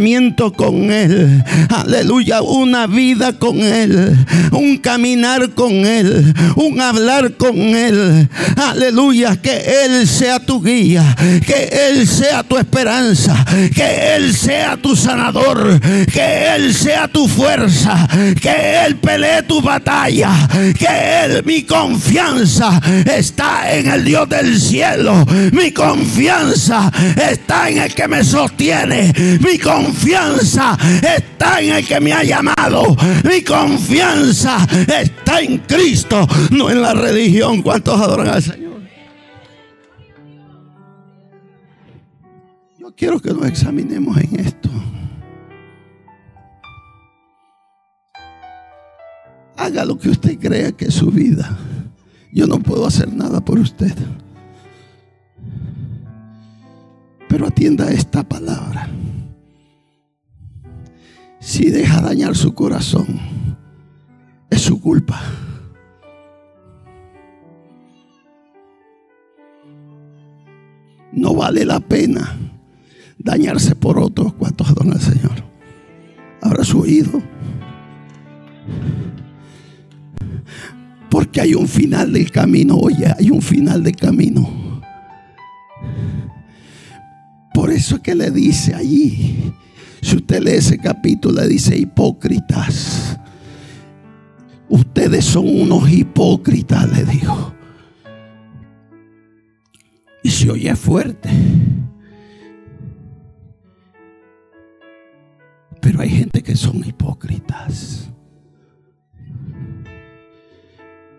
con 0.56 0.90
Él. 0.90 1.42
Aleluya, 1.70 2.42
una 2.42 2.86
vida 2.86 3.32
con 3.32 3.58
Él, 3.58 4.14
un 4.52 4.76
caminar 4.76 5.50
con 5.50 5.72
Él, 5.72 6.34
un 6.56 6.78
hablar 6.80 7.32
con 7.38 7.56
Él. 7.56 8.28
Aleluya, 8.56 9.36
que 9.36 9.84
Él 9.84 10.06
sea 10.06 10.40
tu 10.40 10.62
guía, 10.62 11.16
que 11.46 11.88
Él 11.88 12.06
sea 12.06 12.42
tu 12.42 12.58
esperanza, 12.58 13.46
que 13.74 14.16
Él 14.16 14.34
sea 14.34 14.76
tu 14.76 14.94
sanador, 14.94 15.80
que 16.12 16.54
Él 16.54 16.74
sea 16.74 17.08
tu 17.08 17.26
fuerza, 17.26 18.06
que 18.40 18.84
Él 18.84 18.96
pelee 18.96 19.42
tu 19.44 19.62
batalla, 19.62 20.30
que 20.78 21.24
Él, 21.24 21.42
mi 21.46 21.62
confianza 21.62 22.78
está 23.06 23.74
en 23.74 23.88
el 23.88 24.04
Dios 24.04 24.28
del 24.28 24.60
cielo, 24.60 25.24
mi 25.52 25.72
confianza 25.72 26.92
está 27.16 27.70
en 27.70 27.78
el 27.78 27.94
que 27.94 28.06
me 28.06 28.22
sostiene, 28.22 29.12
mi 29.40 29.58
confianza 29.58 29.83
confianza 29.84 30.78
está 31.16 31.60
en 31.60 31.74
el 31.74 31.86
que 31.86 32.00
me 32.00 32.12
ha 32.12 32.22
llamado. 32.22 32.96
Mi 33.24 33.42
confianza 33.42 34.66
está 34.88 35.40
en 35.40 35.58
Cristo, 35.58 36.26
no 36.50 36.70
en 36.70 36.80
la 36.80 36.94
religión. 36.94 37.62
¿Cuántos 37.62 38.00
adoran 38.00 38.28
al 38.28 38.42
Señor? 38.42 38.80
Yo 42.78 42.94
quiero 42.94 43.20
que 43.20 43.32
nos 43.32 43.46
examinemos 43.46 44.16
en 44.18 44.40
esto. 44.40 44.70
Haga 49.56 49.84
lo 49.84 49.98
que 49.98 50.10
usted 50.10 50.38
crea 50.38 50.72
que 50.72 50.86
es 50.86 50.94
su 50.94 51.10
vida. 51.10 51.56
Yo 52.32 52.46
no 52.46 52.58
puedo 52.58 52.86
hacer 52.86 53.12
nada 53.12 53.40
por 53.40 53.58
usted. 53.58 53.94
Pero 57.28 57.46
atienda 57.46 57.90
esta 57.90 58.22
palabra 58.22 58.88
si 61.44 61.70
deja 61.70 62.00
dañar 62.00 62.34
su 62.36 62.54
corazón, 62.54 63.20
es 64.50 64.62
su 64.62 64.80
culpa. 64.80 65.20
no 71.24 71.34
vale 71.34 71.64
la 71.64 71.80
pena 71.80 72.36
dañarse 73.18 73.74
por 73.74 73.98
otros. 73.98 74.34
¿Cuántos 74.34 74.68
adoran 74.68 74.92
al 74.92 75.00
Señor? 75.00 75.32
Abra 76.42 76.64
su 76.64 76.80
oído. 76.80 77.22
Porque 81.10 81.40
hay 81.40 81.54
un 81.54 81.68
final 81.68 82.12
del 82.12 82.30
camino. 82.30 82.76
Oye, 82.76 83.06
hay 83.18 83.30
un 83.30 83.40
final 83.40 83.82
del 83.82 83.96
camino. 83.96 84.82
Por 87.54 87.70
eso 87.70 87.96
es 87.96 88.02
que 88.02 88.14
le 88.14 88.30
dice 88.30 88.74
allí. 88.74 89.54
Si 90.04 90.16
usted 90.16 90.42
lee 90.42 90.56
ese 90.56 90.76
capítulo, 90.76 91.40
le 91.40 91.48
dice 91.48 91.74
hipócritas. 91.74 93.18
Ustedes 94.68 95.24
son 95.24 95.48
unos 95.48 95.90
hipócritas, 95.90 96.92
le 96.92 97.04
dijo. 97.04 97.54
Y 100.22 100.28
se 100.28 100.50
oye 100.50 100.76
fuerte. 100.76 101.30
Pero 105.80 106.02
hay 106.02 106.10
gente 106.10 106.42
que 106.42 106.54
son 106.54 106.84
hipócritas. 106.84 108.10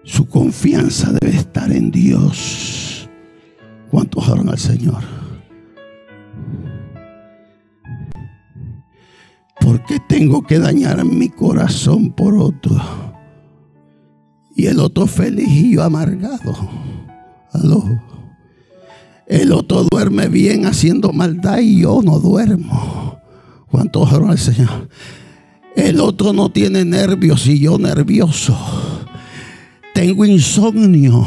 Su 0.04 0.28
confianza 0.28 1.12
debe 1.20 1.36
estar 1.36 1.72
en 1.72 1.90
Dios. 1.90 3.10
¿Cuántos 3.90 4.30
oran 4.30 4.48
al 4.50 4.60
Señor? 4.60 5.25
¿Por 9.66 9.84
qué 9.84 10.00
tengo 10.00 10.44
que 10.44 10.60
dañar 10.60 11.04
mi 11.06 11.28
corazón 11.28 12.12
por 12.12 12.36
otro? 12.36 12.80
Y 14.56 14.68
el 14.68 14.80
otro 14.80 15.08
feliz 15.08 15.48
y 15.50 15.74
yo 15.74 15.82
amargado. 15.82 16.56
Aló. 17.52 17.84
El 19.26 19.52
otro 19.52 19.88
duerme 19.90 20.28
bien 20.28 20.68
haciendo 20.68 21.12
maldad 21.14 21.58
y 21.62 21.82
yo 21.82 22.04
no 22.04 22.20
duermo. 22.20 23.20
¿Cuántos 23.72 24.14
oran 24.14 24.30
al 24.30 24.38
Señor? 24.38 24.88
El 25.76 26.00
otro 26.00 26.32
no 26.32 26.52
tiene 26.52 26.86
nervios 26.86 27.48
y 27.48 27.58
yo 27.58 27.80
nervioso. 27.80 28.56
Tengo 29.96 30.26
insomnio. 30.26 31.26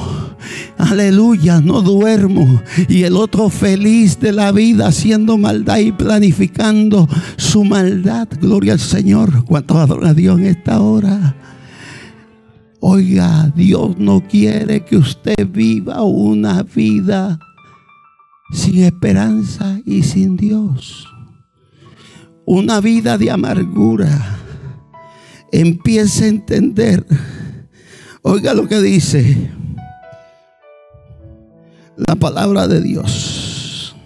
Aleluya, 0.76 1.60
no 1.60 1.82
duermo. 1.82 2.62
Y 2.88 3.02
el 3.02 3.16
otro 3.16 3.50
feliz 3.50 4.18
de 4.20 4.32
la 4.32 4.52
vida 4.52 4.88
haciendo 4.88 5.38
maldad 5.38 5.78
y 5.78 5.92
planificando 5.92 7.08
su 7.36 7.64
maldad. 7.64 8.28
Gloria 8.40 8.74
al 8.74 8.80
Señor. 8.80 9.44
¿Cuántos 9.44 9.76
adoran 9.76 10.10
a 10.10 10.14
Dios 10.14 10.38
en 10.38 10.46
esta 10.46 10.80
hora? 10.80 11.34
Oiga, 12.80 13.52
Dios 13.56 13.98
no 13.98 14.22
quiere 14.28 14.84
que 14.84 14.96
usted 14.96 15.48
viva 15.48 16.02
una 16.02 16.62
vida 16.62 17.38
sin 18.52 18.84
esperanza 18.84 19.80
y 19.84 20.02
sin 20.02 20.36
Dios. 20.36 21.06
Una 22.46 22.80
vida 22.80 23.18
de 23.18 23.30
amargura. 23.30 24.36
Empiece 25.50 26.24
a 26.24 26.28
entender 26.28 27.06
Oiga 28.22 28.52
lo 28.52 28.68
que 28.68 28.80
dice 28.80 29.50
la 32.06 32.14
palabra 32.14 32.68
de 32.68 32.80
Dios. 32.80 33.96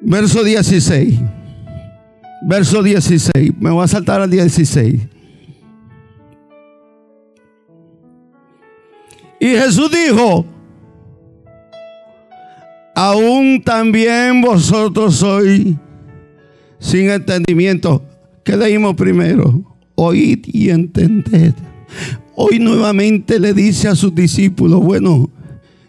Verso 0.00 0.42
16. 0.42 1.18
Verso 2.42 2.82
16. 2.82 3.52
Me 3.60 3.70
voy 3.70 3.84
a 3.84 3.88
saltar 3.88 4.20
al 4.20 4.30
16. 4.30 5.00
Y 9.40 9.46
Jesús 9.46 9.90
dijo, 9.90 10.44
aún 12.94 13.62
también 13.64 14.40
vosotros 14.40 15.16
sois 15.16 15.76
sin 16.80 17.10
entendimiento. 17.10 18.02
¿Qué 18.44 18.56
leímos 18.56 18.94
primero? 18.94 19.62
Oíd 19.94 20.44
y 20.46 20.70
entended. 20.70 21.54
Hoy 22.34 22.58
nuevamente 22.58 23.40
le 23.40 23.52
dice 23.52 23.88
a 23.88 23.94
sus 23.94 24.14
discípulos, 24.14 24.80
bueno, 24.82 25.30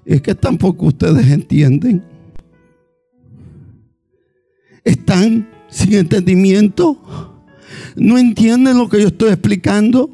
es 0.05 0.21
que 0.21 0.33
tampoco 0.33 0.87
ustedes 0.87 1.27
entienden. 1.27 2.03
Están 4.83 5.47
sin 5.69 5.93
entendimiento. 5.93 7.45
No 7.95 8.17
entienden 8.17 8.77
lo 8.77 8.89
que 8.89 9.01
yo 9.01 9.07
estoy 9.09 9.29
explicando. 9.29 10.09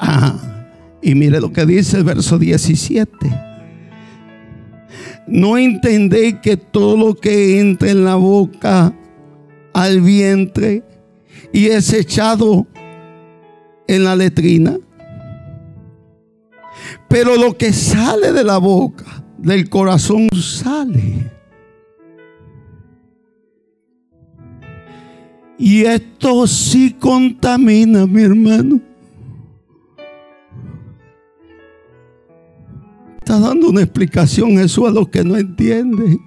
Ah, 0.00 0.36
y 1.02 1.14
mire 1.14 1.40
lo 1.40 1.52
que 1.52 1.66
dice 1.66 1.98
el 1.98 2.04
verso 2.04 2.38
17. 2.38 3.12
No 5.26 5.58
entendéis 5.58 6.36
que 6.42 6.56
todo 6.56 6.96
lo 6.96 7.14
que 7.14 7.60
entra 7.60 7.90
en 7.90 8.04
la 8.04 8.14
boca 8.14 8.94
al 9.72 10.00
vientre 10.00 10.82
y 11.52 11.66
es 11.66 11.92
echado 11.92 12.66
en 13.86 14.04
la 14.04 14.16
letrina. 14.16 14.78
Pero 17.08 17.36
lo 17.36 17.56
que 17.56 17.72
sale 17.72 18.32
de 18.32 18.44
la 18.44 18.58
boca, 18.58 19.24
del 19.38 19.68
corazón 19.68 20.28
sale. 20.32 21.30
Y 25.58 25.84
esto 25.84 26.46
sí 26.46 26.92
contamina, 26.98 28.06
mi 28.06 28.22
hermano. 28.22 28.80
Está 33.18 33.38
dando 33.38 33.68
una 33.68 33.82
explicación 33.82 34.58
eso 34.58 34.86
a 34.86 34.90
los 34.90 35.08
que 35.08 35.22
no 35.22 35.36
entienden. 35.36 36.18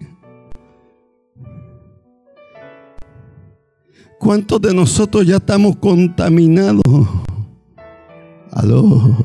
¿Cuántos 4.18 4.62
de 4.62 4.74
nosotros 4.74 5.28
ya 5.28 5.36
estamos 5.36 5.76
contaminados? 5.76 6.82
Aló. 8.56 9.16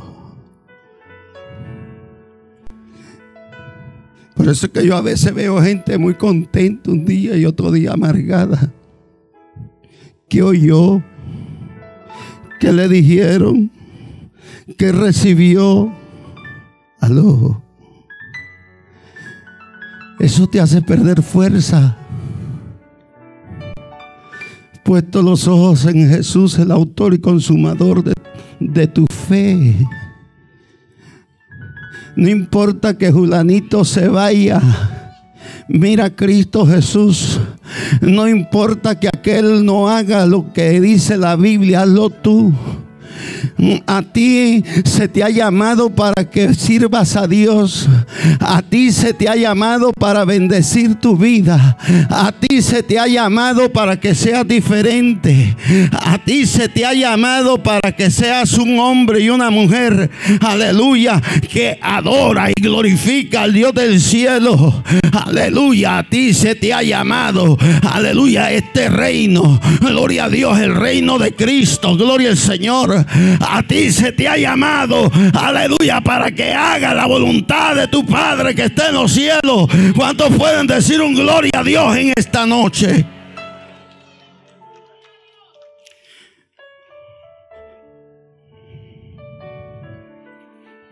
Por 4.35 4.49
eso 4.49 4.67
es 4.67 4.73
que 4.73 4.85
yo 4.85 4.97
a 4.97 5.01
veces 5.01 5.33
veo 5.33 5.63
gente 5.63 5.97
muy 5.99 6.15
contenta 6.15 6.91
un 6.91 7.05
día 7.05 7.37
y 7.37 7.45
otro 7.45 7.71
día 7.71 7.93
amargada. 7.93 8.73
¿Qué 10.29 10.43
oyó? 10.43 11.03
¿Qué 12.59 12.73
le 12.73 12.89
dijeron? 12.89 13.71
¿Qué 14.77 14.93
recibió? 14.93 15.93
Aló. 17.01 17.63
Eso 20.19 20.47
te 20.49 20.61
hace 20.61 20.83
perder 20.83 21.23
fuerza 21.23 21.97
puesto 24.91 25.23
los 25.23 25.47
ojos 25.47 25.87
en 25.87 26.09
Jesús, 26.09 26.59
el 26.59 26.73
autor 26.73 27.15
y 27.15 27.21
consumador 27.21 28.03
de, 28.03 28.13
de 28.59 28.89
tu 28.89 29.07
fe. 29.31 29.77
No 32.17 32.29
importa 32.29 32.99
que 32.99 33.13
Julanito 33.13 33.85
se 33.85 34.09
vaya. 34.09 34.61
Mira 35.69 36.11
Cristo 36.11 36.67
Jesús. 36.67 37.39
No 38.01 38.29
importa 38.29 38.99
que 38.99 39.07
aquel 39.07 39.65
no 39.65 39.89
haga 39.89 40.27
lo 40.27 40.53
que 40.53 40.81
dice 40.81 41.17
la 41.17 41.37
Biblia, 41.37 41.83
hazlo 41.83 42.11
tú. 42.11 42.53
A 43.87 44.03
ti 44.03 44.63
se 44.85 45.09
te 45.09 45.23
ha 45.23 45.31
llamado 45.31 45.91
para 45.91 46.29
que 46.29 46.55
sirvas 46.55 47.17
a 47.17 47.27
Dios. 47.27 47.89
A 48.41 48.63
ti 48.63 48.93
se 48.93 49.13
te 49.13 49.29
ha 49.29 49.37
llamado 49.37 49.93
para 49.93 50.25
bendecir 50.25 50.95
tu 50.97 51.17
vida. 51.17 51.77
A 52.09 52.33
ti 52.33 52.63
se 52.63 52.83
te 52.83 52.99
ha 52.99 53.07
llamado 53.07 53.71
para 53.73 53.99
que 53.99 54.15
seas 54.15 54.47
diferente. 54.47 55.57
A 55.93 56.19
ti 56.19 56.47
se 56.47 56.69
te 56.69 56.85
ha 56.85 56.95
llamado 56.95 57.63
para 57.63 57.93
que 57.93 58.11
seas 58.11 58.55
un 58.55 58.79
hombre 58.79 59.21
y 59.21 59.31
una 59.31 59.51
mujer. 59.51 60.11
Aleluya. 60.41 61.21
Que 61.49 61.79
adora 61.81 62.51
y 62.51 62.61
glorifica 62.61 63.43
al 63.43 63.53
Dios 63.53 63.75
del 63.75 64.01
cielo. 64.01 64.83
Aleluya. 65.27 65.99
A 65.99 66.03
ti 66.09 66.35
se 66.35 66.55
te 66.55 66.73
ha 66.73 66.83
llamado. 66.83 67.59
Aleluya. 67.91 68.51
Este 68.53 68.89
reino. 68.89 69.61
Gloria 69.81 70.25
a 70.25 70.29
Dios. 70.29 70.59
El 70.59 70.75
reino 70.75 71.19
de 71.19 71.35
Cristo. 71.35 71.97
Gloria 71.97 72.31
al 72.31 72.37
Señor. 72.37 73.07
A 73.41 73.63
ti 73.63 73.91
se 73.91 74.13
te 74.13 74.29
ha 74.29 74.37
llamado, 74.37 75.11
aleluya, 75.35 76.01
para 76.01 76.31
que 76.31 76.53
haga 76.53 76.95
la 76.95 77.07
voluntad 77.07 77.75
de 77.75 77.89
tu 77.89 78.07
Padre 78.07 78.55
que 78.55 78.65
está 78.65 78.89
en 78.89 78.95
los 78.95 79.13
cielos. 79.13 79.67
¿Cuántos 79.97 80.31
pueden 80.37 80.67
decir 80.67 81.01
un 81.01 81.15
gloria 81.15 81.51
a 81.55 81.65
Dios 81.65 81.97
en 81.97 82.13
esta 82.17 82.47
noche? 82.47 83.05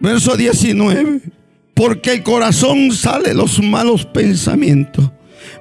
Verso 0.00 0.36
19. 0.36 1.20
Porque 1.74 2.14
el 2.14 2.22
corazón 2.24 2.90
sale 2.90 3.34
los 3.34 3.62
malos 3.62 4.04
pensamientos. 4.04 5.10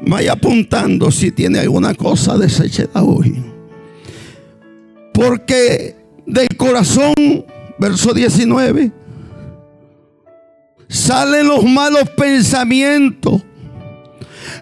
Vaya 0.01 0.33
apuntando 0.33 1.11
si 1.11 1.31
tiene 1.31 1.59
alguna 1.59 1.93
cosa 1.93 2.37
desechada 2.37 3.03
hoy. 3.03 3.35
Porque 5.13 5.96
del 6.27 6.47
corazón 6.57 7.13
Verso 7.77 8.13
19. 8.13 8.91
Salen 10.89 11.47
los 11.47 11.63
malos 11.63 12.09
pensamientos, 12.11 13.41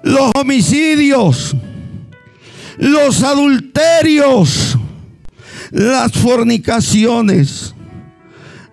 los 0.04 0.32
homicidios, 0.36 1.56
los 2.78 3.24
adulterios, 3.24 4.78
las 5.72 6.12
fornicaciones, 6.12 7.74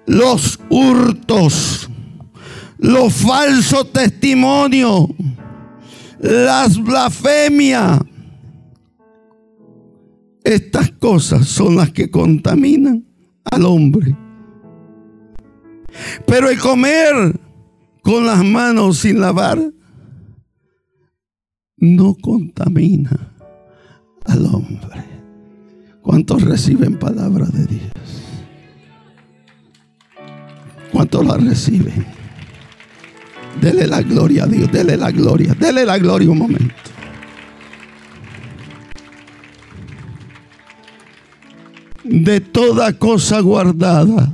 los 0.06 0.58
hurtos, 0.70 1.88
los 2.78 3.12
falsos 3.12 3.92
testimonios, 3.92 5.06
las 6.18 6.82
blasfemias. 6.82 8.00
Estas 10.44 10.90
cosas 10.92 11.46
son 11.46 11.76
las 11.76 11.92
que 11.92 12.10
contaminan 12.10 13.04
al 13.44 13.64
hombre. 13.64 14.16
Pero 16.26 16.50
el 16.50 16.58
comer 16.58 17.38
con 18.02 18.26
las 18.26 18.44
manos 18.44 18.98
sin 18.98 19.20
lavar 19.20 19.60
no 21.76 22.14
contamina 22.14 23.34
al 24.24 24.46
hombre. 24.46 25.04
¿Cuántos 26.00 26.42
reciben 26.42 26.98
palabra 26.98 27.46
de 27.46 27.66
Dios? 27.66 27.92
¿Cuántos 30.92 31.24
la 31.24 31.36
reciben? 31.36 32.04
Dele 33.60 33.86
la 33.86 34.02
gloria 34.02 34.44
a 34.44 34.46
Dios, 34.46 34.70
dele 34.72 34.96
la 34.96 35.10
gloria, 35.10 35.54
dele 35.54 35.84
la 35.84 35.98
gloria 35.98 36.30
un 36.30 36.38
momento. 36.38 36.74
De 42.04 42.40
toda 42.40 42.92
cosa 42.98 43.40
guardada, 43.40 44.32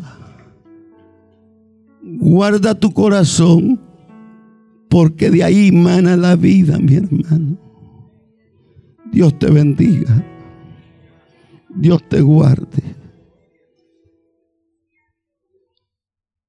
guarda 2.02 2.74
tu 2.74 2.92
corazón, 2.92 3.80
porque 4.88 5.30
de 5.30 5.44
ahí 5.44 5.70
mana 5.70 6.16
la 6.16 6.34
vida, 6.36 6.78
mi 6.78 6.94
hermano. 6.94 7.58
Dios 9.12 9.38
te 9.38 9.50
bendiga. 9.50 10.24
Dios 11.68 12.02
te 12.08 12.20
guarde. 12.20 12.82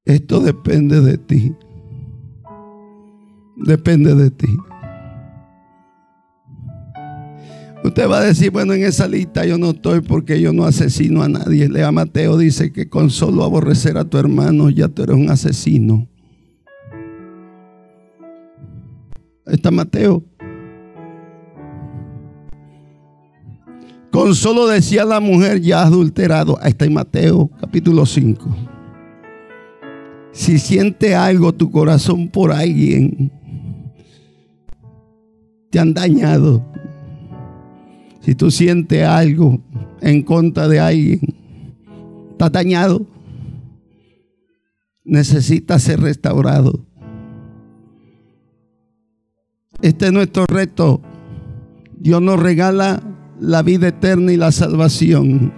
Esto 0.06 0.40
depende 0.40 1.02
de 1.02 1.18
ti. 1.18 1.56
Depende 3.58 4.16
de 4.16 4.32
ti. 4.32 4.58
Usted 7.84 8.10
va 8.10 8.20
a 8.20 8.24
decir, 8.26 8.52
bueno, 8.52 8.74
en 8.74 8.84
esa 8.84 9.08
lista 9.08 9.46
yo 9.46 9.58
no 9.58 9.70
estoy 9.70 10.02
porque 10.02 10.42
yo 10.42 10.52
no 10.52 10.66
asesino 10.66 11.24
a 11.24 11.30
nadie. 11.30 11.70
Lea 11.70 11.92
Mateo, 11.92 12.38
dice 12.38 12.74
que 12.74 12.90
con 12.90 13.10
solo 13.10 13.44
aborrecer 13.44 13.98
a 13.98 14.04
tu 14.04 14.18
hermano 14.18 14.70
ya 14.70 14.90
tú 14.90 15.04
eres 15.04 15.16
un 15.16 15.30
asesino. 15.30 16.08
está 19.46 19.72
Mateo. 19.72 20.24
Con 24.12 24.34
solo 24.36 24.68
decía 24.68 25.06
la 25.06 25.20
mujer 25.20 25.62
ya 25.62 25.84
adulterado. 25.84 26.58
Ahí 26.62 26.72
está 26.72 26.86
en 26.86 26.94
Mateo 26.94 27.50
capítulo 27.60 28.06
5. 28.06 28.46
Si 30.32 30.60
siente 30.60 31.16
algo 31.16 31.54
tu 31.54 31.70
corazón 31.72 32.28
por 32.30 32.52
alguien, 32.52 33.32
te 35.70 35.80
han 35.80 35.94
dañado. 35.94 36.66
Si 38.22 38.36
tú 38.36 38.52
sientes 38.52 39.04
algo 39.06 39.60
en 40.02 40.24
contra 40.24 40.68
de 40.68 40.80
alguien, 40.80 41.20
está 42.32 42.50
dañado. 42.50 43.06
Necesita 45.04 45.80
ser 45.80 46.02
restaurado. 46.02 46.86
Este 49.82 50.08
es 50.08 50.12
nuestro 50.12 50.46
reto. 50.46 51.02
Dios 51.98 52.22
nos 52.22 52.40
regala 52.40 53.02
la 53.40 53.62
vida 53.62 53.88
eterna 53.88 54.32
y 54.32 54.38
la 54.38 54.52
salvación. 54.52 55.54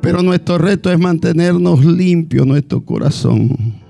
Pero 0.00 0.22
nuestro 0.22 0.58
reto 0.58 0.92
es 0.92 0.98
mantenernos 0.98 1.84
limpio 1.84 2.44
nuestro 2.44 2.84
corazón. 2.84 3.83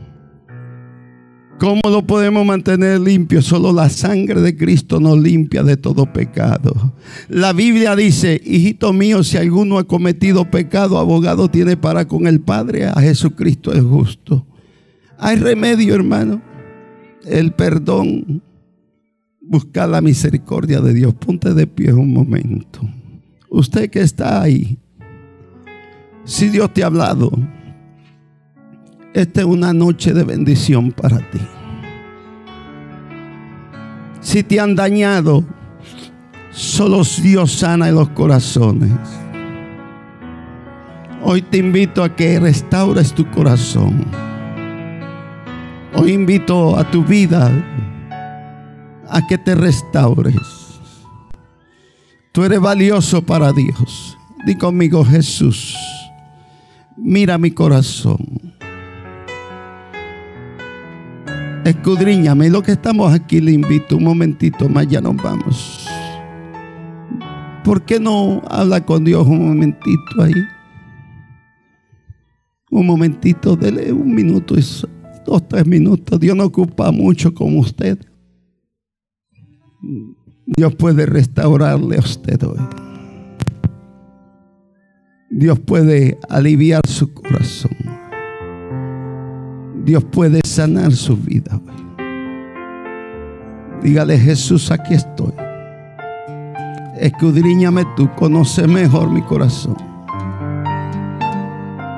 ¿Cómo 1.59 1.81
lo 1.85 2.03
podemos 2.03 2.45
mantener 2.45 3.01
limpio? 3.01 3.41
Solo 3.41 3.73
la 3.73 3.89
sangre 3.89 4.41
de 4.41 4.57
Cristo 4.57 4.99
nos 4.99 5.19
limpia 5.19 5.63
de 5.63 5.77
todo 5.77 6.13
pecado. 6.13 6.93
La 7.29 7.53
Biblia 7.53 7.95
dice, 7.95 8.41
hijito 8.45 8.93
mío, 8.93 9.23
si 9.23 9.37
alguno 9.37 9.79
ha 9.79 9.85
cometido 9.85 10.51
pecado, 10.51 10.99
abogado 10.99 11.49
tiene 11.49 11.77
para 11.77 12.07
con 12.07 12.27
el 12.27 12.41
Padre, 12.41 12.87
a 12.87 13.01
Jesucristo 13.01 13.73
es 13.73 13.83
justo. 13.83 14.47
Hay 15.19 15.37
remedio, 15.37 15.95
hermano. 15.95 16.43
El 17.25 17.53
perdón 17.53 18.43
buscar 19.41 19.89
la 19.89 20.01
misericordia 20.01 20.81
de 20.81 20.93
Dios. 20.93 21.15
Ponte 21.15 21.55
de 21.55 21.67
pie 21.67 21.93
un 21.93 22.13
momento. 22.13 22.81
Usted 23.49 23.89
que 23.91 24.01
está 24.01 24.43
ahí, 24.43 24.77
si 26.25 26.49
Dios 26.49 26.73
te 26.75 26.83
ha 26.83 26.87
hablado, 26.87 27.31
esta 29.15 29.43
es 29.43 29.47
una 29.47 29.73
noche 29.73 30.13
de 30.13 30.25
bendición 30.25 30.91
para 30.91 31.19
ti. 31.19 31.39
Si 34.21 34.43
te 34.43 34.59
han 34.59 34.75
dañado, 34.75 35.45
solo 36.51 37.03
Dios 37.23 37.53
sana 37.53 37.89
en 37.89 37.95
los 37.95 38.09
corazones. 38.11 38.91
Hoy 41.23 41.43
te 41.43 41.59
invito 41.59 42.03
a 42.03 42.15
que 42.15 42.41
restaures 42.41 43.15
tu 43.15 43.31
corazón. 43.31 44.05
Hoy 45.95 46.13
invito 46.13 46.77
a 46.77 46.91
tu 46.91 47.05
vida 47.05 47.53
a 49.09 49.27
que 49.29 49.39
te 49.39 49.55
restaures. 49.55 50.81
Tú 52.33 52.43
eres 52.43 52.61
valioso 52.61 53.23
para 53.23 53.53
Dios. 53.53 54.19
Di 54.45 54.57
conmigo, 54.57 55.05
Jesús, 55.05 55.77
mira 56.97 57.39
mi 57.39 57.53
corazón. 57.53 58.54
Escudriñame. 61.65 62.51
Lo 62.51 62.63
que 62.63 62.73
estamos 62.73 63.13
aquí, 63.13 63.41
le 63.41 63.53
invito 63.53 63.97
un 63.97 64.05
momentito 64.05 64.69
más, 64.69 64.87
ya 64.87 65.01
nos 65.01 65.17
vamos. 65.17 65.89
¿Por 67.65 67.83
qué 67.83 67.99
no 67.99 68.43
habla 68.51 68.85
con 68.85 69.05
Dios 69.05 69.27
un 69.27 69.49
momentito 69.49 70.23
ahí? 70.23 70.35
Un 72.71 72.87
momentito, 72.87 73.57
dele 73.57 73.93
un 73.93 74.15
minuto, 74.15 74.57
dos, 75.25 75.49
tres 75.49 75.67
minutos. 75.67 76.21
Dios 76.21 76.37
no 76.37 76.45
ocupa 76.45 76.91
mucho 76.91 77.33
como 77.33 77.61
usted. 77.61 77.99
Dios 80.47 80.75
puede 80.75 81.07
restaurarle 81.07 81.97
a 81.97 82.01
usted 82.01 82.43
hoy. 82.43 82.59
Dios 85.31 85.59
puede 85.61 86.19
aliviar 86.29 86.87
su 86.87 87.13
corazón. 87.15 87.94
Dios 89.85 90.03
puede 90.05 90.41
sanar 90.45 90.93
su 90.93 91.17
vida. 91.17 91.61
Dígale 93.83 94.19
Jesús, 94.19 94.71
aquí 94.71 94.95
estoy. 94.95 95.33
Escudriñame 96.99 97.85
tú, 97.97 98.09
conoce 98.17 98.67
mejor 98.67 99.11
mi 99.11 99.21
corazón. 99.21 99.77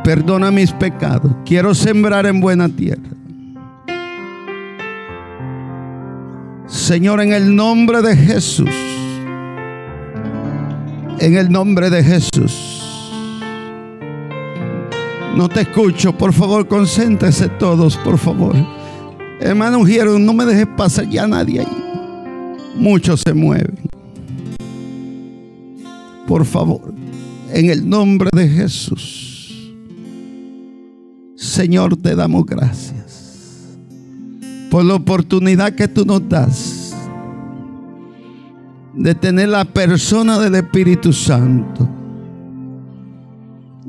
Perdona 0.02 0.50
mis 0.50 0.72
pecados. 0.72 1.32
Quiero 1.44 1.74
sembrar 1.74 2.26
en 2.26 2.40
buena 2.40 2.68
tierra. 2.68 3.02
Señor, 6.66 7.20
en 7.20 7.32
el 7.32 7.54
nombre 7.54 8.02
de 8.02 8.16
Jesús. 8.16 8.70
En 11.18 11.36
el 11.36 11.50
nombre 11.50 11.90
de 11.90 12.02
Jesús. 12.02 12.85
No 15.36 15.50
te 15.50 15.60
escucho, 15.60 16.16
por 16.16 16.32
favor, 16.32 16.66
concéntrese 16.66 17.48
todos, 17.48 17.98
por 17.98 18.16
favor. 18.16 18.56
Hermano 19.38 19.80
Ujieron, 19.80 20.24
no 20.24 20.32
me 20.32 20.46
dejes 20.46 20.66
pasar 20.78 21.10
ya 21.10 21.26
nadie 21.26 21.60
ahí. 21.60 21.84
Muchos 22.74 23.20
se 23.20 23.34
mueven. 23.34 23.78
Por 26.26 26.46
favor, 26.46 26.94
en 27.52 27.68
el 27.68 27.86
nombre 27.86 28.30
de 28.34 28.48
Jesús. 28.48 29.74
Señor, 31.36 31.98
te 31.98 32.16
damos 32.16 32.46
gracias 32.46 33.76
por 34.70 34.86
la 34.86 34.94
oportunidad 34.94 35.74
que 35.74 35.86
tú 35.86 36.06
nos 36.06 36.26
das 36.26 36.94
de 38.94 39.14
tener 39.14 39.50
la 39.50 39.66
persona 39.66 40.38
del 40.38 40.54
Espíritu 40.54 41.12
Santo. 41.12 41.95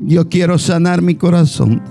Yo 0.08 0.26
quiero 0.30 0.56
sanar 0.56 1.02
mi 1.02 1.16
corazón. 1.16 1.82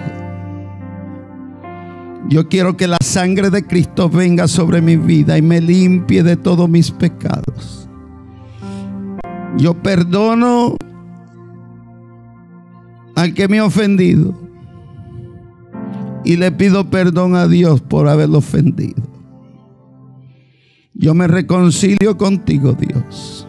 Yo 2.28 2.50
quiero 2.50 2.76
que 2.76 2.88
la 2.88 2.98
sangre 3.00 3.52
de 3.52 3.64
Cristo 3.64 4.10
venga 4.10 4.48
sobre 4.48 4.82
mi 4.82 4.96
vida 4.96 5.38
y 5.38 5.44
me 5.44 5.62
limpie 5.62 6.24
de 6.24 6.36
todos 6.36 6.68
mis 6.68 6.90
pecados. 6.90 7.88
Yo 9.60 9.76
perdono 9.76 10.78
al 13.16 13.36
que 13.36 13.48
me 13.48 13.60
ha 13.60 13.66
ofendido. 13.66 14.34
y 16.26 16.36
le 16.38 16.52
pido 16.52 16.90
perdón 16.90 17.36
a 17.36 17.48
Dios 17.48 17.82
por 17.82 18.10
haberlo 18.10 18.40
ofendido. 18.40 19.02
Yo 20.96 21.14
me 21.14 21.28
reconcilio 21.28 22.18
contigo, 22.18 22.74
Dios. 22.74 23.48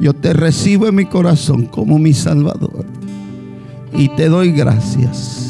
Yo 0.00 0.12
te 0.12 0.32
recibo 0.32 0.88
en 0.88 0.96
mi 0.96 1.06
corazón 1.06 1.66
como 1.66 1.98
mi 1.98 2.12
Salvador. 2.12 2.99
Y 3.92 4.08
te 4.16 4.28
doy 4.28 4.52
gracias 4.52 5.40